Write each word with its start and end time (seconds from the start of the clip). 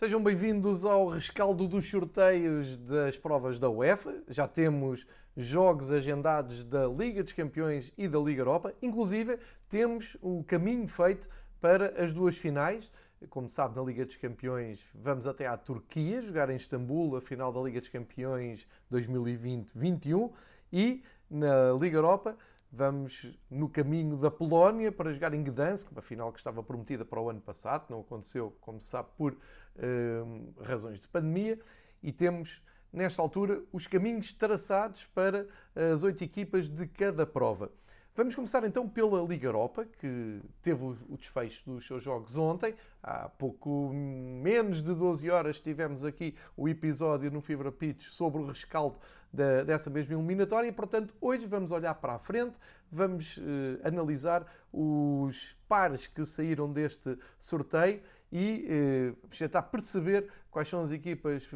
Sejam 0.00 0.22
bem-vindos 0.22 0.86
ao 0.86 1.08
rescaldo 1.08 1.68
dos 1.68 1.90
sorteios 1.90 2.74
das 2.74 3.18
provas 3.18 3.58
da 3.58 3.68
UEFA. 3.68 4.22
Já 4.28 4.48
temos 4.48 5.06
jogos 5.36 5.90
agendados 5.90 6.64
da 6.64 6.86
Liga 6.86 7.22
dos 7.22 7.34
Campeões 7.34 7.92
e 7.98 8.08
da 8.08 8.18
Liga 8.18 8.40
Europa. 8.40 8.72
Inclusive, 8.80 9.38
temos 9.68 10.16
o 10.22 10.42
caminho 10.44 10.88
feito 10.88 11.28
para 11.60 12.02
as 12.02 12.14
duas 12.14 12.38
finais. 12.38 12.90
Como 13.28 13.46
sabe, 13.46 13.76
na 13.76 13.82
Liga 13.82 14.06
dos 14.06 14.16
Campeões 14.16 14.88
vamos 14.94 15.26
até 15.26 15.46
à 15.46 15.54
Turquia 15.54 16.22
jogar 16.22 16.48
em 16.48 16.56
Istambul 16.56 17.16
a 17.16 17.20
final 17.20 17.52
da 17.52 17.60
Liga 17.60 17.78
dos 17.78 17.90
Campeões 17.90 18.66
2020-21 18.90 20.32
e 20.72 21.02
na 21.28 21.72
Liga 21.78 21.98
Europa 21.98 22.38
Vamos 22.72 23.36
no 23.50 23.68
caminho 23.68 24.16
da 24.16 24.30
Polónia 24.30 24.92
para 24.92 25.12
jogar 25.12 25.34
em 25.34 25.42
Gdansk, 25.42 25.90
uma 25.90 26.00
final 26.00 26.32
que 26.32 26.38
estava 26.38 26.62
prometida 26.62 27.04
para 27.04 27.20
o 27.20 27.28
ano 27.28 27.40
passado, 27.40 27.86
não 27.90 28.00
aconteceu, 28.00 28.56
como 28.60 28.80
se 28.80 28.86
sabe, 28.86 29.08
por 29.16 29.36
uh, 29.76 30.62
razões 30.62 31.00
de 31.00 31.08
pandemia. 31.08 31.58
E 32.02 32.12
temos, 32.12 32.62
nesta 32.92 33.20
altura, 33.20 33.62
os 33.72 33.86
caminhos 33.86 34.32
traçados 34.32 35.04
para 35.06 35.46
as 35.92 36.02
oito 36.02 36.24
equipas 36.24 36.68
de 36.68 36.86
cada 36.86 37.26
prova. 37.26 37.70
Vamos 38.16 38.34
começar 38.34 38.64
então 38.64 38.88
pela 38.88 39.22
Liga 39.22 39.46
Europa, 39.46 39.86
que 39.98 40.42
teve 40.60 40.84
o 40.84 41.16
desfecho 41.16 41.64
dos 41.64 41.86
seus 41.86 42.02
jogos 42.02 42.36
ontem. 42.36 42.74
Há 43.02 43.28
pouco 43.28 43.90
menos 43.94 44.82
de 44.82 44.92
12 44.92 45.30
horas 45.30 45.60
tivemos 45.60 46.04
aqui 46.04 46.34
o 46.56 46.68
episódio 46.68 47.30
no 47.30 47.40
Fibra 47.40 47.70
Pitch 47.70 48.08
sobre 48.08 48.42
o 48.42 48.46
rescaldo 48.46 48.98
da, 49.32 49.62
dessa 49.62 49.88
mesma 49.88 50.14
eliminatória 50.14 50.68
e, 50.68 50.72
portanto, 50.72 51.14
hoje 51.20 51.46
vamos 51.46 51.70
olhar 51.70 51.94
para 51.94 52.14
a 52.14 52.18
frente, 52.18 52.56
vamos 52.90 53.38
eh, 53.38 53.88
analisar 53.88 54.44
os 54.72 55.56
pares 55.68 56.08
que 56.08 56.24
saíram 56.24 56.70
deste 56.70 57.16
sorteio 57.38 58.02
e 58.32 58.66
eh, 58.68 59.28
tentar 59.36 59.62
perceber 59.62 60.30
quais 60.50 60.68
são 60.68 60.80
as 60.80 60.92
equipas 60.92 61.50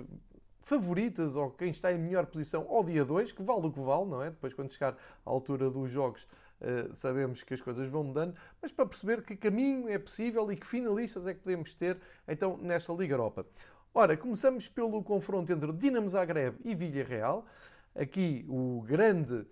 favoritas 0.60 1.36
ou 1.36 1.50
quem 1.50 1.70
está 1.70 1.92
em 1.92 1.98
melhor 1.98 2.26
posição 2.26 2.66
ao 2.68 2.82
dia 2.82 3.04
2, 3.04 3.32
que 3.32 3.42
vale 3.42 3.66
o 3.66 3.72
que 3.72 3.80
vale, 3.80 4.06
não 4.06 4.22
é? 4.22 4.30
Depois, 4.30 4.54
quando 4.54 4.72
chegar 4.72 4.94
à 4.94 5.30
altura 5.30 5.70
dos 5.70 5.90
jogos, 5.90 6.26
eh, 6.60 6.88
sabemos 6.94 7.42
que 7.42 7.52
as 7.52 7.60
coisas 7.60 7.88
vão 7.90 8.02
mudando, 8.04 8.34
mas 8.62 8.72
para 8.72 8.86
perceber 8.86 9.22
que 9.22 9.36
caminho 9.36 9.88
é 9.88 9.98
possível 9.98 10.50
e 10.50 10.56
que 10.56 10.66
finalistas 10.66 11.26
é 11.26 11.34
que 11.34 11.40
podemos 11.40 11.74
ter 11.74 12.00
então 12.26 12.56
nesta 12.56 12.92
Liga 12.92 13.14
Europa. 13.14 13.46
Ora, 13.92 14.16
começamos 14.16 14.68
pelo 14.68 15.02
confronto 15.04 15.52
entre 15.52 15.70
Dinamo 15.72 16.08
Zagreb 16.08 16.56
e 16.64 16.74
Villarreal. 16.74 17.46
Aqui 17.94 18.44
o 18.48 18.82
grande 18.82 19.46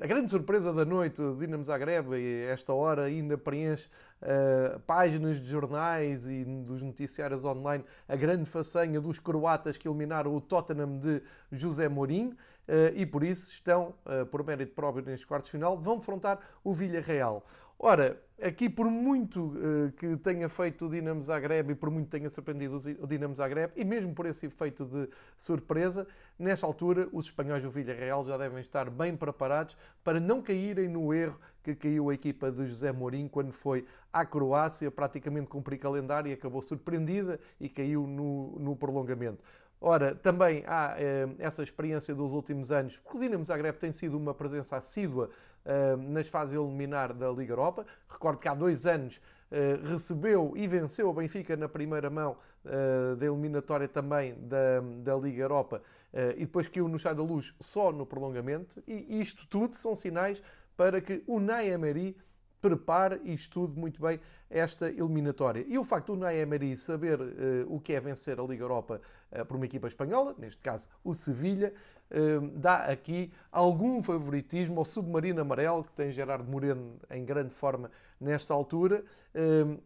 a 0.00 0.06
grande 0.06 0.30
surpresa 0.30 0.72
da 0.72 0.84
noite 0.84 1.16
do 1.16 1.34
Dinamo 1.34 1.64
Zagreb, 1.64 2.14
e 2.14 2.44
esta 2.44 2.72
hora 2.72 3.02
ainda 3.02 3.36
preenche 3.36 3.88
uh, 4.22 4.78
páginas 4.80 5.40
de 5.40 5.48
jornais 5.48 6.26
e 6.26 6.44
dos 6.44 6.80
noticiários 6.80 7.44
online, 7.44 7.84
a 8.08 8.14
grande 8.14 8.44
façanha 8.44 9.00
dos 9.00 9.18
croatas 9.18 9.76
que 9.76 9.88
eliminaram 9.88 10.32
o 10.32 10.40
Tottenham 10.40 10.96
de 10.96 11.20
José 11.50 11.88
Mourinho, 11.88 12.30
uh, 12.68 12.94
e 12.94 13.04
por 13.04 13.24
isso 13.24 13.50
estão, 13.50 13.94
uh, 14.06 14.24
por 14.26 14.44
mérito 14.44 14.74
próprio 14.74 15.04
nestes 15.04 15.24
quartos 15.24 15.48
de 15.48 15.52
final, 15.52 15.76
vão 15.76 15.98
defrontar 15.98 16.38
o 16.62 16.72
Villarreal. 16.72 17.44
Ora, 17.84 18.16
aqui 18.40 18.70
por 18.70 18.88
muito 18.88 19.46
uh, 19.46 19.90
que 19.96 20.16
tenha 20.18 20.48
feito 20.48 20.86
o 20.86 20.88
Dinamo 20.88 21.20
Zagreb 21.20 21.72
e 21.72 21.74
por 21.74 21.90
muito 21.90 22.08
tenha 22.08 22.30
surpreendido 22.30 22.76
o 22.76 23.06
Dinamo 23.08 23.34
Zagreb, 23.34 23.72
e 23.74 23.84
mesmo 23.84 24.14
por 24.14 24.24
esse 24.24 24.46
efeito 24.46 24.84
de 24.84 25.08
surpresa, 25.36 26.06
nesta 26.38 26.64
altura 26.64 27.08
os 27.12 27.24
espanhóis 27.24 27.64
do 27.64 27.70
Villarreal 27.72 28.22
já 28.22 28.36
devem 28.36 28.60
estar 28.60 28.88
bem 28.88 29.16
preparados 29.16 29.76
para 30.04 30.20
não 30.20 30.40
caírem 30.40 30.86
no 30.86 31.12
erro 31.12 31.36
que 31.60 31.74
caiu 31.74 32.08
a 32.08 32.14
equipa 32.14 32.52
de 32.52 32.64
José 32.66 32.92
Mourinho 32.92 33.28
quando 33.28 33.50
foi 33.50 33.84
à 34.12 34.24
Croácia, 34.24 34.88
praticamente 34.88 35.48
cumprir 35.48 35.78
calendário 35.78 36.30
e 36.30 36.32
acabou 36.32 36.62
surpreendida 36.62 37.40
e 37.58 37.68
caiu 37.68 38.06
no, 38.06 38.60
no 38.60 38.76
prolongamento. 38.76 39.42
Ora, 39.84 40.14
também 40.14 40.62
há 40.64 40.94
eh, 40.96 41.28
essa 41.40 41.60
experiência 41.60 42.14
dos 42.14 42.32
últimos 42.32 42.70
anos, 42.70 42.98
porque 42.98 43.18
o 43.18 43.20
Dinamo 43.20 43.44
Zagreb 43.44 43.76
tem 43.78 43.92
sido 43.92 44.16
uma 44.16 44.32
presença 44.32 44.76
assídua 44.76 45.28
eh, 45.64 45.96
nas 45.96 46.28
fases 46.28 46.54
eliminar 46.54 47.12
da 47.12 47.28
Liga 47.28 47.52
Europa. 47.52 47.84
Recordo 48.08 48.38
que 48.38 48.46
há 48.46 48.54
dois 48.54 48.86
anos 48.86 49.20
eh, 49.50 49.80
recebeu 49.84 50.52
e 50.56 50.68
venceu 50.68 51.10
o 51.10 51.12
Benfica 51.12 51.56
na 51.56 51.68
primeira 51.68 52.08
mão 52.08 52.36
eh, 52.64 53.16
da 53.16 53.26
eliminatória 53.26 53.88
também 53.88 54.36
da, 54.38 54.80
da 55.02 55.16
Liga 55.16 55.42
Europa 55.42 55.82
eh, 56.12 56.34
e 56.36 56.40
depois 56.46 56.68
caiu 56.68 56.86
no 56.86 56.96
chá 56.96 57.12
da 57.12 57.22
luz 57.24 57.52
só 57.58 57.90
no 57.90 58.06
prolongamento. 58.06 58.80
E 58.86 59.20
isto 59.20 59.48
tudo 59.48 59.74
são 59.74 59.96
sinais 59.96 60.40
para 60.76 61.00
que 61.00 61.24
o 61.26 61.40
Ney 61.40 61.70
Emery 61.70 62.16
prepare 62.62 63.20
e 63.24 63.34
estude 63.34 63.78
muito 63.78 64.00
bem 64.00 64.20
esta 64.48 64.88
eliminatória. 64.88 65.64
E 65.68 65.76
o 65.76 65.84
facto 65.84 66.08
do 66.08 66.12
Unai 66.14 66.38
Emery 66.38 66.76
saber 66.76 67.20
uh, 67.20 67.26
o 67.68 67.80
que 67.80 67.92
é 67.92 68.00
vencer 68.00 68.38
a 68.38 68.42
Liga 68.44 68.62
Europa 68.62 69.00
uh, 69.32 69.44
por 69.44 69.56
uma 69.56 69.66
equipa 69.66 69.88
espanhola, 69.88 70.34
neste 70.38 70.62
caso 70.62 70.88
o 71.02 71.12
Sevilha, 71.12 71.74
uh, 72.10 72.48
dá 72.56 72.84
aqui 72.84 73.32
algum 73.50 74.00
favoritismo 74.02 74.78
ao 74.78 74.84
submarino 74.84 75.40
amarelo, 75.40 75.82
que 75.82 75.92
tem 75.92 76.12
Gerardo 76.12 76.48
Moreno 76.48 76.96
em 77.10 77.24
grande 77.24 77.52
forma 77.52 77.90
nesta 78.20 78.54
altura 78.54 79.02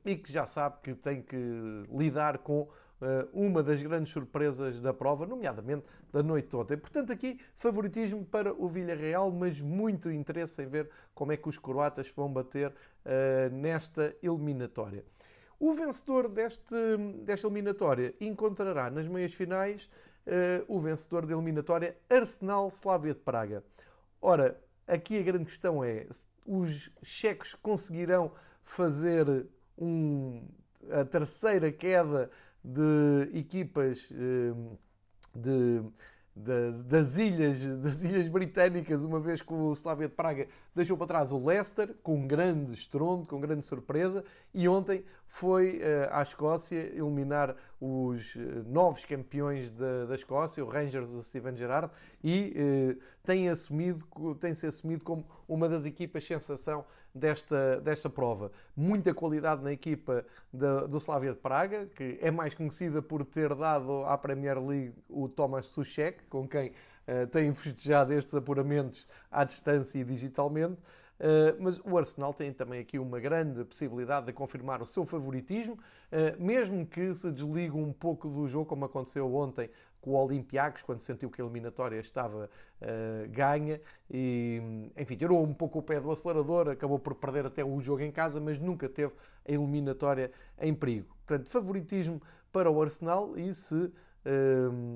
e 0.05 0.17
que 0.17 0.31
já 0.31 0.45
sabe 0.45 0.77
que 0.83 0.93
tem 0.93 1.23
que 1.23 1.37
lidar 1.91 2.39
com 2.39 2.63
eh, 2.63 2.86
uma 3.33 3.63
das 3.63 3.83
grandes 3.83 4.13
surpresas 4.13 4.81
da 4.81 4.93
prova, 4.93 5.27
nomeadamente 5.27 5.85
da 6.13 6.23
noite 6.23 6.55
ontem. 6.57 6.77
Portanto, 6.77 7.13
aqui 7.13 7.39
favoritismo 7.55 8.25
para 8.25 8.55
o 8.55 8.69
Villarreal, 8.69 9.31
mas 9.31 9.61
muito 9.61 10.11
interesse 10.11 10.63
em 10.63 10.67
ver 10.67 10.91
como 11.15 11.33
é 11.33 11.37
que 11.37 11.49
os 11.49 11.59
croatas 11.59 12.11
vão 12.11 12.33
bater 12.33 12.71
uh, 12.71 13.55
nesta 13.55 14.17
eliminatória. 14.23 15.05
O 15.59 15.73
vencedor 15.73 16.29
deste, 16.29 16.75
desta 17.23 17.47
eliminatória 17.47 18.15
encontrará 18.21 18.91
nas 18.91 19.09
meias 19.09 19.35
finais 19.35 19.91
uh, 20.27 20.65
o 20.69 20.79
vencedor 20.79 21.27
da 21.27 21.35
eliminatória 21.35 21.97
Arsenal-Slavia 22.11 23.15
de 23.15 23.21
Praga. 23.21 23.65
Ora, 24.21 24.61
aqui 24.87 25.19
a 25.19 25.23
grande 25.23 25.47
questão 25.47 25.83
é: 25.83 26.07
os 26.45 26.91
checos 27.03 27.55
conseguirão 27.55 28.33
fazer 28.63 29.47
um, 29.79 30.43
a 30.91 31.05
terceira 31.05 31.71
queda 31.73 32.31
de 32.67 33.39
equipas 33.39 34.11
hum, 34.11 34.77
de, 35.33 35.83
de, 36.35 36.73
das, 36.85 37.17
ilhas, 37.17 37.65
das 37.79 38.03
ilhas 38.03 38.29
britânicas, 38.29 39.05
uma 39.05 39.21
vez 39.21 39.41
que 39.41 39.53
o 39.55 39.73
Slavia 39.73 40.09
de 40.09 40.15
Praga 40.15 40.49
deixou 40.77 40.95
para 40.95 41.07
trás 41.07 41.33
o 41.33 41.43
Leicester, 41.43 41.95
com 42.03 42.27
grande 42.27 42.75
estrondo, 42.75 43.27
com 43.27 43.41
grande 43.41 43.65
surpresa, 43.65 44.23
e 44.53 44.69
ontem 44.69 45.03
foi 45.27 45.79
uh, 45.79 46.09
à 46.11 46.23
Escócia 46.23 46.79
eliminar 46.95 47.57
os 47.81 48.37
uh, 48.37 48.63
novos 48.67 49.05
campeões 49.07 49.71
da, 49.71 50.05
da 50.05 50.15
Escócia, 50.15 50.63
o 50.63 50.69
Rangers 50.69 51.11
de 51.13 51.25
Steven 51.25 51.57
Gerrard, 51.57 51.91
e 52.23 52.55
uh, 52.95 53.03
tem 53.25 53.49
assumido, 53.49 54.05
tem-se 54.39 54.67
assumido 54.67 55.03
como 55.03 55.27
uma 55.49 55.67
das 55.67 55.87
equipas 55.87 56.25
sensação 56.27 56.85
desta, 57.15 57.81
desta 57.81 58.11
prova. 58.11 58.53
Muita 58.77 59.15
qualidade 59.15 59.63
na 59.63 59.73
equipa 59.73 60.27
de, 60.53 60.89
do 60.89 60.99
Slavia 60.99 61.33
de 61.33 61.39
Praga, 61.39 61.87
que 61.87 62.19
é 62.21 62.31
mais 62.31 62.55
conhecida 62.55 63.01
por 63.01 63.25
ter 63.25 63.55
dado 63.55 64.05
à 64.05 64.19
Premier 64.19 64.63
League 64.63 64.95
o 65.09 65.27
Thomas 65.27 65.65
Suchek, 65.67 66.25
com 66.29 66.47
quem 66.47 66.73
uh, 67.09 67.27
tem 67.27 67.53
festejado 67.55 68.13
estes 68.13 68.35
apuramentos 68.35 69.07
à 69.31 69.45
distância 69.45 69.99
e 69.99 70.05
digitalmente. 70.05 70.81
Uh, 71.19 71.57
mas 71.59 71.81
o 71.81 71.97
Arsenal 71.97 72.35
tem 72.35 72.53
também 72.53 72.79
aqui 72.79 72.99
uma 72.99 73.19
grande 73.19 73.65
possibilidade 73.65 74.27
de 74.27 74.33
confirmar 74.35 74.83
o 74.83 74.87
seu 74.87 75.07
favoritismo, 75.07 75.75
uh, 75.75 76.43
mesmo 76.43 76.85
que 76.87 77.15
se 77.15 77.33
desligue 77.33 77.75
um 77.75 77.91
pouco 77.91 78.29
do 78.29 78.47
jogo, 78.47 78.67
como 78.67 78.85
aconteceu 78.85 79.35
ontem 79.35 79.71
com 79.99 80.11
o 80.11 80.15
Olympiacos, 80.15 80.83
quando 80.83 81.01
sentiu 81.01 81.31
que 81.31 81.41
a 81.41 81.45
eliminatória 81.45 81.99
estava 81.99 82.51
uh, 82.81 83.31
ganha 83.31 83.81
e, 84.11 84.91
enfim, 84.95 85.17
tirou 85.17 85.43
um 85.43 85.55
pouco 85.55 85.79
o 85.79 85.83
pé 85.83 85.99
do 85.99 86.11
acelerador, 86.13 86.69
acabou 86.69 86.99
por 86.99 87.15
perder 87.15 87.47
até 87.47 87.65
o 87.65 87.81
jogo 87.81 88.03
em 88.03 88.13
casa, 88.13 88.39
mas 88.39 88.59
nunca 88.59 88.89
teve 88.89 89.13
a 89.49 89.53
eliminatória 89.53 90.31
em 90.61 90.75
perigo. 90.75 91.17
Portanto, 91.27 91.49
favoritismo 91.49 92.21
para 92.53 92.71
o 92.71 92.81
Arsenal 92.81 93.37
e 93.37 93.53
se 93.55 93.91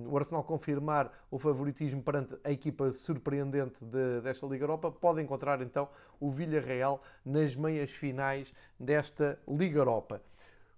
o 0.07 0.17
Arsenal 0.17 0.43
confirmar 0.43 1.13
o 1.31 1.39
favoritismo 1.39 2.03
perante 2.03 2.37
a 2.43 2.51
equipa 2.51 2.91
surpreendente 2.93 3.85
de, 3.85 4.21
desta 4.21 4.47
Liga 4.47 4.65
Europa, 4.65 4.91
pode 4.91 5.23
encontrar 5.23 5.63
então 5.63 5.89
o 6.19 6.31
Villarreal 6.31 7.03
nas 7.25 7.55
meias 7.55 7.91
finais 7.91 8.53
desta 8.79 9.39
Liga 9.47 9.79
Europa. 9.79 10.21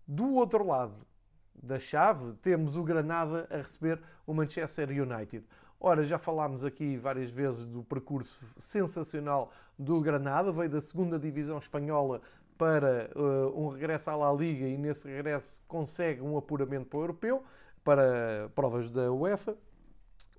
Do 0.06 0.34
outro 0.34 0.66
lado 0.66 0.94
da 1.54 1.78
chave, 1.78 2.34
temos 2.42 2.76
o 2.76 2.82
Granada 2.82 3.46
a 3.50 3.58
receber 3.58 4.00
o 4.26 4.34
Manchester 4.34 4.90
United. 4.90 5.44
Ora, 5.80 6.04
já 6.04 6.18
falámos 6.18 6.64
aqui 6.64 6.96
várias 6.96 7.30
vezes 7.30 7.64
do 7.64 7.82
percurso 7.82 8.44
sensacional 8.56 9.50
do 9.78 10.00
Granada, 10.00 10.52
veio 10.52 10.70
da 10.70 10.80
segunda 10.80 11.18
divisão 11.18 11.58
espanhola 11.58 12.20
para 12.56 13.10
uh, 13.16 13.60
um 13.60 13.68
regresso 13.68 14.10
à 14.10 14.14
La 14.14 14.32
Liga 14.32 14.66
e 14.66 14.76
nesse 14.76 15.08
regresso 15.08 15.62
consegue 15.66 16.20
um 16.20 16.36
apuramento 16.36 16.86
para 16.86 16.98
o 16.98 17.02
europeu 17.02 17.42
para 17.84 18.50
provas 18.54 18.88
da 18.88 19.12
UEFA. 19.12 19.56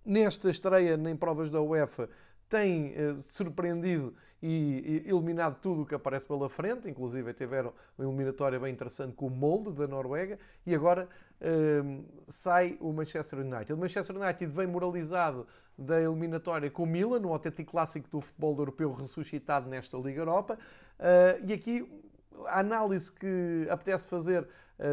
Nesta 0.06 0.50
estreia 0.50 0.96
em 0.96 1.16
provas 1.16 1.50
da 1.50 1.62
UEFA 1.62 2.10
tem 2.50 2.94
uh, 2.94 3.18
surpreendido 3.18 4.14
e, 4.42 5.04
eliminado 5.08 5.58
tudo 5.62 5.84
o 5.84 5.86
que 5.86 5.96
aparece 5.96 6.26
pela 6.26 6.50
frente, 6.50 6.90
inclusive 6.90 7.34
tiveram 7.34 7.74
uma 7.98 8.06
eliminatória 8.08 8.60
bem 8.60 8.74
interessante 8.74 9.16
com 9.16 9.28
o 9.28 9.30
Molde 9.30 9.72
da 9.72 9.88
Noruega 9.88 10.38
e 10.66 10.76
agora 10.76 11.08
uh, 11.40 12.04
sai 12.28 12.78
o 12.82 12.92
Manchester 12.92 13.40
United. 13.40 13.72
O 13.72 13.78
Manchester 13.78 14.18
United 14.18 14.46
vem 14.54 14.68
moralizado 14.68 15.48
da 15.78 16.00
eliminatória 16.02 16.70
com 16.70 16.84
o 16.84 16.86
Milan, 16.86 17.22
um 17.22 17.32
autêntico 17.32 17.72
clássico 17.72 18.10
do 18.10 18.20
futebol 18.20 18.56
europeu 18.58 18.92
ressuscitado 18.92 19.70
nesta 19.70 19.98
Liga 19.98 20.20
Europa. 20.20 20.60
Uh, 21.00 21.50
e 21.50 21.54
aqui 21.54 21.90
a 22.48 22.60
análise 22.60 23.12
que 23.12 23.66
apetece 23.70 24.08
fazer 24.08 24.48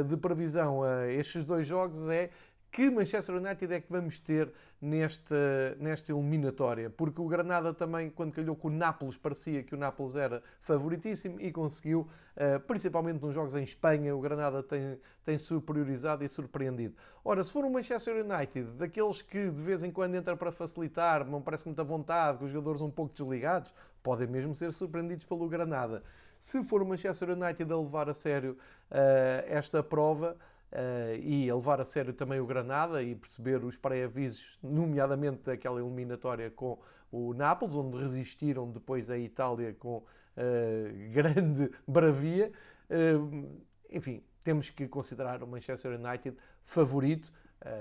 de 0.09 0.17
previsão 0.17 0.83
a 0.83 1.09
estes 1.09 1.45
dois 1.45 1.67
jogos 1.67 2.09
é 2.09 2.31
que 2.71 2.89
Manchester 2.89 3.35
United 3.35 3.75
é 3.75 3.81
que 3.81 3.91
vamos 3.91 4.19
ter 4.19 4.53
nesta, 4.81 5.77
nesta 5.79 6.13
eliminatória? 6.13 6.89
Porque 6.89 7.21
o 7.21 7.27
Granada 7.27 7.75
também, 7.75 8.09
quando 8.09 8.33
calhou 8.33 8.55
com 8.55 8.69
o 8.69 8.71
Nápoles, 8.71 9.17
parecia 9.17 9.63
que 9.63 9.75
o 9.75 9.79
Nápoles 9.79 10.15
era 10.15 10.43
favoritíssimo 10.61 11.41
e 11.41 11.51
conseguiu, 11.51 12.09
uh, 12.37 12.61
principalmente 12.61 13.21
nos 13.21 13.35
jogos 13.35 13.57
em 13.57 13.65
Espanha, 13.65 14.15
o 14.15 14.21
Granada 14.21 14.63
tem, 14.63 14.99
tem 15.25 15.37
superiorizado 15.37 16.25
e 16.25 16.29
surpreendido. 16.29 16.95
Ora, 17.25 17.43
se 17.43 17.53
for 17.53 17.65
um 17.65 17.71
Manchester 17.71 18.25
United, 18.25 18.71
daqueles 18.77 19.21
que 19.21 19.51
de 19.51 19.63
vez 19.63 19.83
em 19.83 19.91
quando 19.91 20.15
entra 20.15 20.37
para 20.37 20.53
facilitar, 20.53 21.27
não 21.27 21.43
parece 21.43 21.67
muita 21.67 21.83
vontade, 21.83 22.39
com 22.39 22.45
os 22.45 22.51
jogadores 22.53 22.81
um 22.81 22.91
pouco 22.91 23.13
desligados, 23.13 23.75
podem 24.01 24.29
mesmo 24.29 24.55
ser 24.55 24.73
surpreendidos 24.73 25.27
pelo 25.27 25.49
Granada. 25.49 26.05
Se 26.41 26.65
for 26.65 26.81
o 26.83 26.87
Manchester 26.87 27.31
United 27.31 27.71
a 27.71 27.77
levar 27.77 28.09
a 28.09 28.15
sério 28.15 28.57
uh, 28.91 29.45
esta 29.47 29.83
prova, 29.83 30.37
Uh, 30.73 31.19
e 31.19 31.51
a 31.51 31.55
levar 31.57 31.81
a 31.81 31.85
sério 31.85 32.13
também 32.13 32.39
o 32.39 32.47
Granada 32.47 33.03
e 33.03 33.17
perceber 33.17 33.65
os 33.65 33.77
pré-avisos, 33.77 34.57
nomeadamente 34.63 35.43
daquela 35.43 35.81
eliminatória 35.81 36.49
com 36.49 36.79
o 37.11 37.35
Nápoles, 37.35 37.75
onde 37.75 37.99
resistiram 37.99 38.71
depois 38.71 39.11
a 39.11 39.19
Itália 39.19 39.75
com 39.75 39.97
uh, 39.97 40.05
grande 41.13 41.73
bravia. 41.85 42.53
Uh, 42.89 43.61
enfim, 43.91 44.23
temos 44.45 44.71
que 44.71 44.87
considerar 44.87 45.43
o 45.43 45.47
Manchester 45.49 45.99
United 45.99 46.37
favorito, 46.63 47.33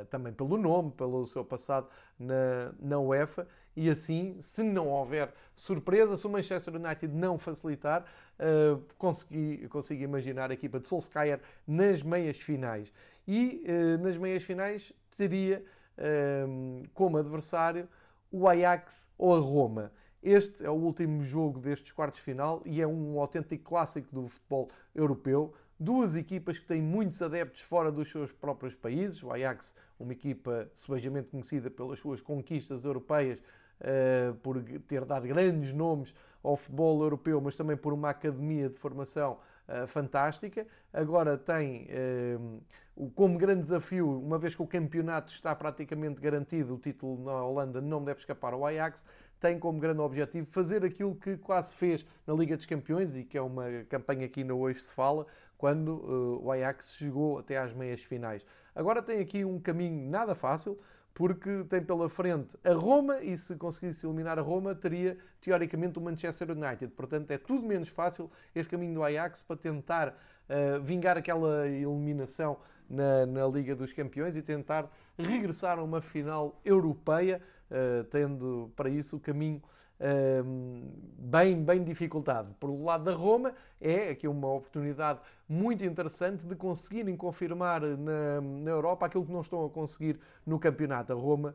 também 0.09 0.33
pelo 0.33 0.57
nome, 0.57 0.91
pelo 0.91 1.25
seu 1.25 1.45
passado 1.45 1.87
na, 2.19 2.73
na 2.79 2.99
UEFA, 2.99 3.47
e 3.79 3.89
assim, 3.89 4.35
se 4.41 4.61
não 4.61 4.89
houver 4.89 5.33
surpresa, 5.55 6.17
se 6.17 6.27
o 6.27 6.29
Manchester 6.29 6.75
United 6.75 7.07
não 7.15 7.37
facilitar, 7.37 8.05
uh, 8.37 8.83
consegui, 8.97 9.69
consigo 9.69 10.03
imaginar 10.03 10.51
a 10.51 10.53
equipa 10.53 10.81
de 10.81 10.87
Solskjaer 10.89 11.39
nas 11.65 12.03
meias 12.03 12.37
finais. 12.41 12.91
E 13.25 13.63
uh, 13.65 14.03
nas 14.03 14.17
meias 14.17 14.43
finais 14.43 14.91
teria 15.15 15.63
uh, 15.97 16.89
como 16.93 17.17
adversário 17.17 17.87
o 18.29 18.49
Ajax 18.49 19.07
ou 19.17 19.33
a 19.33 19.39
Roma. 19.39 19.93
Este 20.21 20.65
é 20.65 20.69
o 20.69 20.73
último 20.73 21.21
jogo 21.21 21.61
destes 21.61 21.93
quartos 21.93 22.19
final 22.19 22.61
e 22.65 22.81
é 22.81 22.87
um 22.87 23.17
autêntico 23.17 23.63
clássico 23.63 24.13
do 24.13 24.27
futebol 24.27 24.67
europeu. 24.93 25.53
Duas 25.79 26.17
equipas 26.17 26.59
que 26.59 26.65
têm 26.65 26.81
muitos 26.81 27.21
adeptos 27.21 27.61
fora 27.61 27.89
dos 27.89 28.11
seus 28.11 28.29
próprios 28.29 28.75
países. 28.75 29.23
O 29.23 29.31
Ajax, 29.31 29.73
uma 29.97 30.11
equipa 30.11 30.69
subejamente 30.73 31.29
conhecida 31.29 31.71
pelas 31.71 31.99
suas 31.99 32.19
conquistas 32.19 32.83
europeias, 32.83 33.41
uh, 33.81 34.33
por 34.35 34.61
ter 34.87 35.05
dado 35.05 35.27
grandes 35.27 35.73
nomes 35.73 36.13
ao 36.43 36.55
futebol 36.55 37.01
europeu, 37.01 37.41
mas 37.41 37.55
também 37.55 37.75
por 37.75 37.93
uma 37.93 38.09
academia 38.09 38.69
de 38.69 38.77
formação 38.77 39.37
uh, 39.67 39.87
fantástica. 39.87 40.65
Agora 40.93 41.37
tem 41.37 41.87
uh, 41.87 43.09
como 43.15 43.37
grande 43.37 43.61
desafio, 43.61 44.19
uma 44.19 44.37
vez 44.37 44.55
que 44.55 44.61
o 44.61 44.67
campeonato 44.67 45.31
está 45.31 45.55
praticamente 45.55 46.19
garantido, 46.19 46.75
o 46.75 46.77
título 46.77 47.23
na 47.23 47.43
Holanda 47.43 47.79
não 47.79 48.03
deve 48.03 48.19
escapar 48.19 48.53
ao 48.53 48.65
Ajax, 48.65 49.05
tem 49.39 49.57
como 49.57 49.79
grande 49.79 50.01
objetivo 50.01 50.47
fazer 50.47 50.83
aquilo 50.83 51.15
que 51.15 51.37
quase 51.37 51.73
fez 51.73 52.05
na 52.27 52.33
Liga 52.33 52.57
dos 52.57 52.65
Campeões 52.65 53.15
e 53.15 53.23
que 53.23 53.37
é 53.37 53.41
uma 53.41 53.63
campanha 53.87 54.27
que 54.27 54.41
ainda 54.41 54.53
hoje 54.53 54.81
se 54.81 54.93
fala, 54.93 55.25
quando 55.57 55.89
uh, 55.89 56.45
o 56.45 56.51
Ajax 56.51 56.95
chegou 56.97 57.37
até 57.39 57.57
às 57.57 57.73
meias 57.73 58.03
finais. 58.03 58.45
Agora 58.75 59.01
tem 59.01 59.19
aqui 59.21 59.45
um 59.45 59.59
caminho 59.59 60.09
nada 60.09 60.35
fácil, 60.35 60.77
porque 61.19 61.65
tem 61.69 61.83
pela 61.83 62.07
frente 62.07 62.57
a 62.63 62.71
Roma 62.71 63.21
e 63.21 63.35
se 63.35 63.53
conseguisse 63.57 64.07
eliminar 64.07 64.39
a 64.39 64.41
Roma 64.41 64.73
teria 64.73 65.17
teoricamente 65.41 65.99
o 65.99 66.01
Manchester 66.01 66.49
United. 66.49 66.93
Portanto, 66.93 67.29
é 67.31 67.37
tudo 67.37 67.67
menos 67.67 67.89
fácil 67.89 68.31
este 68.55 68.69
caminho 68.69 68.93
do 68.93 69.03
Ajax 69.03 69.41
para 69.41 69.57
tentar 69.57 70.07
uh, 70.11 70.81
vingar 70.81 71.17
aquela 71.17 71.67
eliminação 71.67 72.57
na, 72.89 73.25
na, 73.25 73.45
Liga 73.47 73.75
dos 73.75 73.91
Campeões 73.91 74.37
e 74.37 74.41
tentar 74.41 74.89
regressar 75.17 75.77
a 75.77 75.83
uma 75.83 76.01
final 76.01 76.57
europeia, 76.63 77.41
uh, 77.71 78.03
tendo 78.05 78.71
para 78.75 78.89
isso 78.89 79.17
o 79.17 79.19
caminho 79.19 79.61
bem, 81.17 81.61
bem 81.61 81.83
dificultado. 81.83 82.55
Por 82.57 82.69
lado 82.69 83.03
da 83.03 83.13
Roma, 83.13 83.53
é 83.81 84.11
aqui 84.11 84.27
uma 84.27 84.47
oportunidade 84.47 85.19
muito 85.47 85.83
interessante 85.83 86.45
de 86.45 86.55
conseguirem 86.55 87.17
confirmar 87.17 87.81
na, 87.81 88.39
na 88.39 88.71
Europa 88.71 89.05
aquilo 89.05 89.25
que 89.25 89.31
não 89.31 89.41
estão 89.41 89.65
a 89.65 89.69
conseguir 89.69 90.17
no 90.45 90.57
campeonato. 90.57 91.11
A 91.11 91.15
Roma 91.15 91.53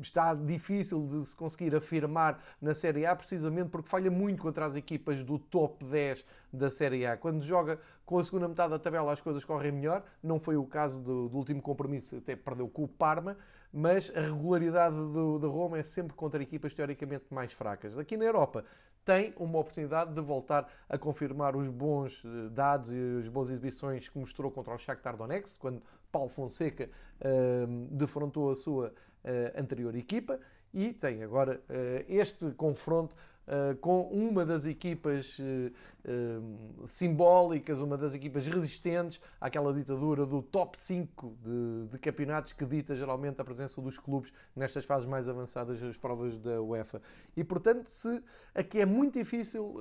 está 0.00 0.34
difícil 0.34 1.06
de 1.06 1.24
se 1.24 1.36
conseguir 1.36 1.74
afirmar 1.74 2.42
na 2.60 2.74
Série 2.74 3.06
A, 3.06 3.14
precisamente 3.14 3.68
porque 3.70 3.88
falha 3.88 4.10
muito 4.10 4.42
contra 4.42 4.66
as 4.66 4.74
equipas 4.74 5.22
do 5.22 5.38
top 5.38 5.84
10 5.84 6.24
da 6.52 6.70
Série 6.70 7.06
A. 7.06 7.16
Quando 7.16 7.42
joga 7.42 7.78
com 8.04 8.18
a 8.18 8.24
segunda 8.24 8.48
metade 8.48 8.70
da 8.70 8.78
tabela, 8.78 9.12
as 9.12 9.20
coisas 9.20 9.44
correm 9.44 9.72
melhor. 9.72 10.04
Não 10.22 10.40
foi 10.40 10.56
o 10.56 10.64
caso 10.64 11.00
do, 11.02 11.28
do 11.28 11.36
último 11.36 11.62
compromisso, 11.62 12.16
até 12.16 12.34
perdeu 12.34 12.68
com 12.68 12.84
o 12.84 12.88
Parma 12.88 13.36
mas 13.72 14.10
a 14.14 14.20
regularidade 14.20 14.96
do, 14.96 15.38
de 15.38 15.46
Roma 15.46 15.78
é 15.78 15.82
sempre 15.82 16.14
contra 16.14 16.42
equipas 16.42 16.74
teoricamente 16.74 17.24
mais 17.30 17.52
fracas. 17.52 17.98
Aqui 17.98 18.16
na 18.16 18.24
Europa 18.24 18.64
tem 19.04 19.32
uma 19.36 19.60
oportunidade 19.60 20.12
de 20.12 20.20
voltar 20.20 20.68
a 20.88 20.98
confirmar 20.98 21.54
os 21.54 21.68
bons 21.68 22.24
eh, 22.24 22.48
dados 22.50 22.90
e 22.90 23.18
as 23.20 23.28
boas 23.28 23.50
exibições 23.50 24.08
que 24.08 24.18
mostrou 24.18 24.50
contra 24.50 24.74
o 24.74 24.78
Shakhtar 24.78 25.16
Donetsk, 25.16 25.60
quando 25.60 25.80
Paulo 26.10 26.28
Fonseca 26.28 26.90
uh, 27.20 27.86
defrontou 27.90 28.50
a 28.50 28.56
sua 28.56 28.88
uh, 28.88 29.60
anterior 29.60 29.94
equipa, 29.94 30.40
e 30.76 30.92
tem 30.92 31.22
agora 31.22 31.60
uh, 31.70 32.04
este 32.06 32.52
confronto 32.52 33.16
Uh, 33.46 33.76
com 33.76 34.02
uma 34.08 34.44
das 34.44 34.66
equipas 34.66 35.38
uh, 35.38 36.84
simbólicas, 36.84 37.78
uma 37.78 37.96
das 37.96 38.12
equipas 38.12 38.44
resistentes 38.44 39.20
àquela 39.40 39.72
ditadura 39.72 40.26
do 40.26 40.42
top 40.42 40.76
5 40.80 41.32
de, 41.44 41.86
de, 41.92 41.98
campeonatos 42.00 42.52
que 42.52 42.64
dita 42.64 42.96
geralmente 42.96 43.40
a 43.40 43.44
presença 43.44 43.80
dos 43.80 44.00
clubes 44.00 44.32
nestas 44.56 44.84
fases 44.84 45.06
mais 45.06 45.28
avançadas 45.28 45.80
das 45.80 45.96
provas 45.96 46.36
da 46.40 46.60
UEFA. 46.60 47.00
E 47.36 47.44
portanto, 47.44 47.86
se, 47.86 48.20
aqui 48.52 48.80
é 48.80 48.84
muito 48.84 49.16
difícil 49.16 49.76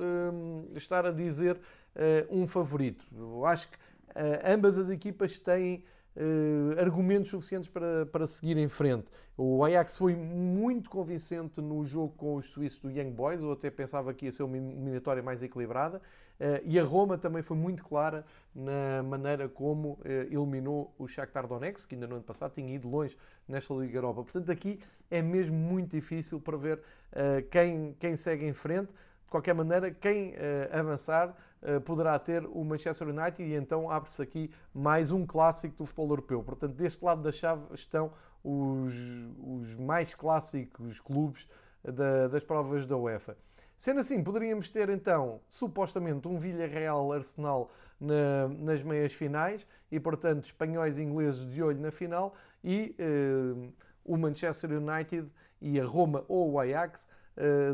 estar 0.76 1.04
a 1.04 1.12
dizer 1.12 1.60
um 2.30 2.46
favorito. 2.46 3.04
Eu 3.18 3.48
acho 3.48 3.68
que 3.70 3.78
ambas 4.46 4.78
as 4.78 4.90
equipas 4.90 5.40
têm 5.40 5.84
uh, 6.16 6.80
argumentos 6.80 7.30
suficientes 7.30 7.70
para, 7.70 8.06
para 8.06 8.28
seguir 8.28 8.58
em 8.58 8.68
frente. 8.68 9.06
O 9.38 9.64
Ajax 9.64 9.98
foi 9.98 10.16
muito 10.16 10.90
convincente 10.90 11.62
no 11.62 11.84
jogo 11.84 12.14
com 12.16 12.36
os 12.36 12.46
suíços 12.46 12.80
do 12.80 12.90
Young 12.90 13.12
Boys, 13.12 13.44
eu 13.44 13.52
até 13.52 13.70
pensava 13.70 14.14
que 14.14 14.26
ia 14.26 14.32
ser 14.32 14.44
uma 14.44 14.58
eliminatória 14.58 15.22
mais 15.22 15.44
equilibrada, 15.44 15.98
uh, 15.98 16.62
e 16.64 16.80
a 16.80 16.84
Roma 16.84 17.18
também 17.18 17.42
foi 17.42 17.58
muito 17.58 17.84
clara 17.84 18.26
na 18.54 19.04
maneira 19.04 19.50
como 19.50 19.94
uh, 19.94 20.00
eliminou 20.32 20.94
o 20.98 21.08
Shakhtar 21.08 21.48
Donetsk, 21.48 21.90
que 21.90 21.96
ainda 21.96 22.08
no 22.08 22.16
ano 22.16 22.24
passado 22.24 22.54
tinha 22.54 22.74
ido 22.74 22.88
longe 22.88 23.18
nesta 23.48 23.74
Liga 23.74 23.98
Europa. 23.98 24.24
Portanto, 24.24 24.52
aqui 24.52 24.80
é 25.12 25.22
mesmo 25.22 25.58
muito 25.58 25.92
difícil 25.92 26.40
para 26.40 26.58
ver 26.58 26.82
quem, 27.52 27.96
quem 28.00 28.18
segue 28.18 28.46
em 28.46 28.52
frente. 28.52 28.90
De 29.26 29.32
qualquer 29.32 29.54
maneira, 29.54 29.92
quem 29.92 30.34
avançar 30.72 31.36
eh, 31.66 31.80
poderá 31.80 32.18
ter 32.20 32.46
o 32.46 32.64
Manchester 32.64 33.08
United 33.08 33.42
e 33.42 33.56
então 33.56 33.90
abre-se 33.90 34.22
aqui 34.22 34.52
mais 34.72 35.12
um 35.12 35.26
clássico 35.26 35.76
do 35.78 35.86
futebol 35.86 36.10
europeu. 36.10 36.44
Portanto, 36.44 36.74
deste 36.74 37.04
lado 37.04 37.24
da 37.24 37.32
chave 37.32 37.64
estão 37.74 38.14
os, 38.44 38.94
os 39.44 39.76
mais 39.76 40.14
clássicos 40.14 41.00
clubes 41.00 41.48
da, 41.84 42.28
das 42.28 42.44
provas 42.44 42.86
da 42.86 42.96
UEFA. 42.96 43.36
Sendo 43.76 44.00
assim, 44.00 44.24
poderíamos 44.24 44.70
ter 44.70 44.90
então, 44.90 45.42
supostamente, 45.48 46.28
um 46.28 46.38
Villarreal-Arsenal 46.38 47.72
na, 48.00 48.48
nas 48.60 48.84
meias 48.84 49.14
finais 49.14 49.66
e, 49.92 50.00
portanto, 50.00 50.46
espanhóis 50.46 51.00
e 51.00 51.04
ingleses 51.04 51.48
de 51.48 51.64
olho 51.64 51.82
na 51.82 51.92
final 51.92 52.36
e 52.64 52.96
eh, 53.00 53.72
o 54.04 54.16
Manchester 54.18 54.72
United 54.72 55.28
e 55.60 55.80
a 55.80 55.86
Roma 55.86 56.24
ou 56.28 56.52
o 56.52 56.60
Ajax 56.60 57.08
eh, 57.08 57.25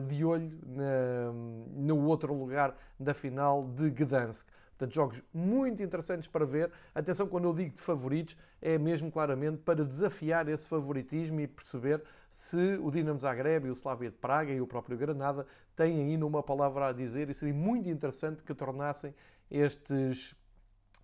de 0.08 0.26
olho 0.26 0.60
na, 0.66 1.32
no 1.76 2.06
outro 2.06 2.34
lugar 2.34 2.76
da 3.00 3.14
final 3.14 3.68
de 3.68 3.90
Gdansk. 3.90 4.48
Portanto, 4.72 4.96
jogos 4.96 5.24
muito 5.32 5.84
interessantes 5.84 6.28
para 6.28 6.44
ver. 6.44 6.72
Atenção, 6.96 7.28
quando 7.28 7.46
eu 7.46 7.54
digo 7.54 7.76
de 7.76 7.82
favoritos, 7.82 8.36
é 8.60 8.80
mesmo 8.80 9.12
claramente 9.12 9.60
para 9.60 9.86
desafiar 9.86 10.48
esse 10.50 10.68
favoritismo 10.68 11.40
e 11.40 11.48
perceber 11.48 12.02
se 12.32 12.80
o 12.82 12.90
Dinamo 12.90 13.20
Zagreb, 13.20 13.70
o 13.70 13.72
Slavia 13.72 14.10
de 14.10 14.18
Praga 14.18 14.52
e 14.52 14.60
o 14.60 14.66
próprio 14.66 14.98
Granada 14.98 15.46
têm 15.76 16.00
ainda 16.00 16.26
uma 16.26 16.42
palavra 16.42 16.88
a 16.88 16.92
dizer 16.92 17.30
e 17.30 17.34
seria 17.34 17.54
muito 17.54 17.88
interessante 17.90 18.42
que 18.42 18.56
tornassem 18.56 19.14
estes, 19.52 20.34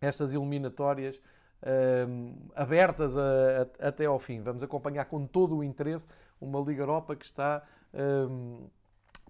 estas 0.01 0.33
eliminatórias 0.33 1.21
abertas 2.55 3.17
a, 3.17 3.21
a, 3.79 3.87
até 3.89 4.05
ao 4.05 4.17
fim. 4.17 4.41
Vamos 4.41 4.63
acompanhar 4.63 5.05
com 5.05 5.25
todo 5.27 5.57
o 5.57 5.63
interesse 5.63 6.07
uma 6.39 6.59
Liga 6.59 6.81
Europa 6.81 7.15
que 7.15 7.25
está 7.25 7.63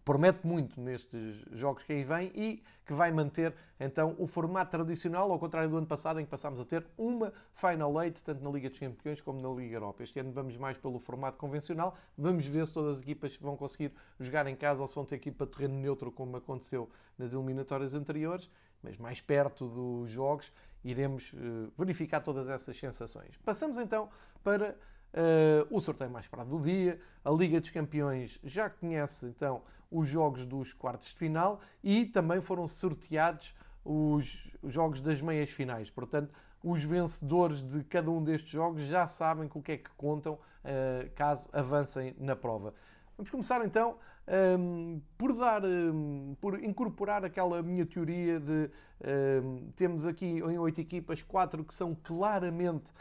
promete 0.07 0.47
muito 0.47 0.79
nestes 0.79 1.45
jogos 1.51 1.83
que 1.83 1.91
aí 1.91 2.01
vem 2.01 2.31
e 2.33 2.63
que 2.86 2.93
vai 2.93 3.12
manter 3.12 3.53
então 3.77 4.15
o 4.17 4.25
formato 4.25 4.71
tradicional, 4.71 5.29
ao 5.29 5.38
contrário 5.38 5.69
do 5.69 5.75
ano 5.75 5.86
passado 5.86 6.21
em 6.21 6.24
que 6.24 6.31
passámos 6.31 6.62
a 6.62 6.63
ter 6.63 6.86
uma 6.97 7.33
Final 7.53 8.01
Eight, 8.01 8.21
tanto 8.21 8.41
na 8.41 8.50
Liga 8.50 8.69
dos 8.69 8.79
Campeões 8.79 9.19
como 9.19 9.41
na 9.41 9.50
Liga 9.50 9.75
Europa. 9.75 10.03
Este 10.03 10.17
ano 10.21 10.31
vamos 10.31 10.55
mais 10.55 10.77
pelo 10.77 10.97
formato 10.97 11.38
convencional, 11.38 11.97
vamos 12.17 12.47
ver 12.47 12.65
se 12.65 12.74
todas 12.74 12.97
as 12.97 13.03
equipas 13.03 13.36
vão 13.38 13.57
conseguir 13.57 13.91
jogar 14.17 14.47
em 14.47 14.55
casa 14.55 14.81
ou 14.81 14.88
se 14.88 14.95
vão 14.95 15.03
ter 15.03 15.15
equipa 15.15 15.45
de 15.45 15.51
terreno 15.51 15.77
neutro, 15.77 16.09
como 16.09 16.38
aconteceu 16.38 16.89
nas 17.17 17.33
eliminatórias 17.33 17.93
anteriores, 17.93 18.50
mas 18.81 18.97
mais 18.97 19.19
perto 19.19 19.67
dos 19.67 20.09
jogos 20.09 20.53
iremos 20.86 21.33
uh, 21.33 21.69
verificar 21.77 22.21
todas 22.21 22.47
essas 22.47 22.77
sensações. 22.79 23.38
Passamos 23.43 23.77
então 23.77 24.09
para 24.41 24.77
uh, 25.14 25.76
o 25.76 25.80
sorteio 25.80 26.10
mais 26.10 26.26
esperado 26.26 26.50
do 26.50 26.64
dia. 26.64 27.00
A 27.24 27.32
Liga 27.32 27.60
dos 27.60 27.70
Campeões 27.70 28.40
já 28.44 28.70
conhece 28.70 29.26
então 29.26 29.62
os 29.90 30.08
jogos 30.08 30.46
dos 30.46 30.74
quartos 30.74 31.10
de 31.10 31.16
final 31.16 31.62
e 31.84 32.06
também 32.06 32.42
foram 32.42 32.68
sorteados 32.68 33.56
os 33.84 34.52
jogos 34.66 35.00
das 35.00 35.22
meias 35.22 35.50
finais. 35.50 35.90
Portanto, 35.90 36.34
os 36.64 36.84
vencedores 36.84 37.62
de 37.62 37.84
cada 37.84 38.12
um 38.12 38.22
destes 38.22 38.52
jogos 38.52 38.82
já 38.84 39.08
sabem 39.08 39.48
com 39.48 39.60
o 39.60 39.62
que 39.62 39.74
é 39.74 39.78
que 39.78 39.90
contam 39.92 40.34
uh, 40.34 41.10
caso 41.16 41.48
avancem 41.54 42.16
na 42.20 42.36
prova. 42.36 42.74
Vamos 43.18 43.32
começar 43.32 43.66
então 43.66 43.98
um, 44.28 44.96
ehm, 44.96 45.02
por 45.18 45.34
dar, 45.34 45.64
um, 45.64 45.68
ehm, 45.68 46.36
por 46.40 46.64
incorporar 46.64 47.26
aquela 47.26 47.64
minha 47.64 47.86
teoria 47.86 48.40
de 48.40 48.52
um, 48.52 48.70
ehm, 49.02 49.72
temos 49.76 50.06
aqui 50.06 50.26
em 50.26 50.60
oito 50.60 50.80
equipas 50.80 51.24
quatro 51.24 51.64
que 51.64 51.74
são 51.74 51.96
claramente 51.96 52.92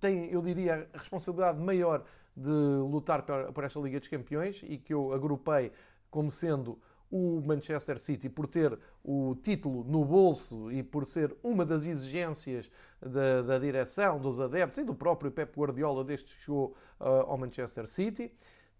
têm, 0.00 0.30
eu 0.30 0.42
diria, 0.42 0.88
a 0.92 0.98
responsabilidade 0.98 1.60
maior 1.60 2.04
de 2.36 2.50
lutar 2.90 3.22
por 3.52 3.64
esta 3.64 3.80
Liga 3.80 3.98
dos 3.98 4.08
Campeões 4.08 4.62
e 4.66 4.78
que 4.78 4.94
eu 4.94 5.12
agrupei 5.12 5.72
como 6.10 6.30
sendo 6.30 6.78
o 7.10 7.40
Manchester 7.40 7.98
City 7.98 8.28
por 8.28 8.46
ter 8.46 8.78
o 9.02 9.34
título 9.42 9.82
no 9.84 10.04
bolso 10.04 10.70
e 10.70 10.82
por 10.82 11.06
ser 11.06 11.34
uma 11.42 11.64
das 11.64 11.84
exigências 11.84 12.70
da, 13.00 13.42
da 13.42 13.58
direção, 13.58 14.20
dos 14.20 14.38
adeptos 14.38 14.78
e 14.78 14.84
do 14.84 14.94
próprio 14.94 15.30
Pep 15.30 15.58
Guardiola 15.58 16.04
desde 16.04 16.26
que 16.26 16.32
chegou 16.32 16.76
uh, 17.00 17.04
ao 17.04 17.38
Manchester 17.38 17.86
City. 17.88 18.32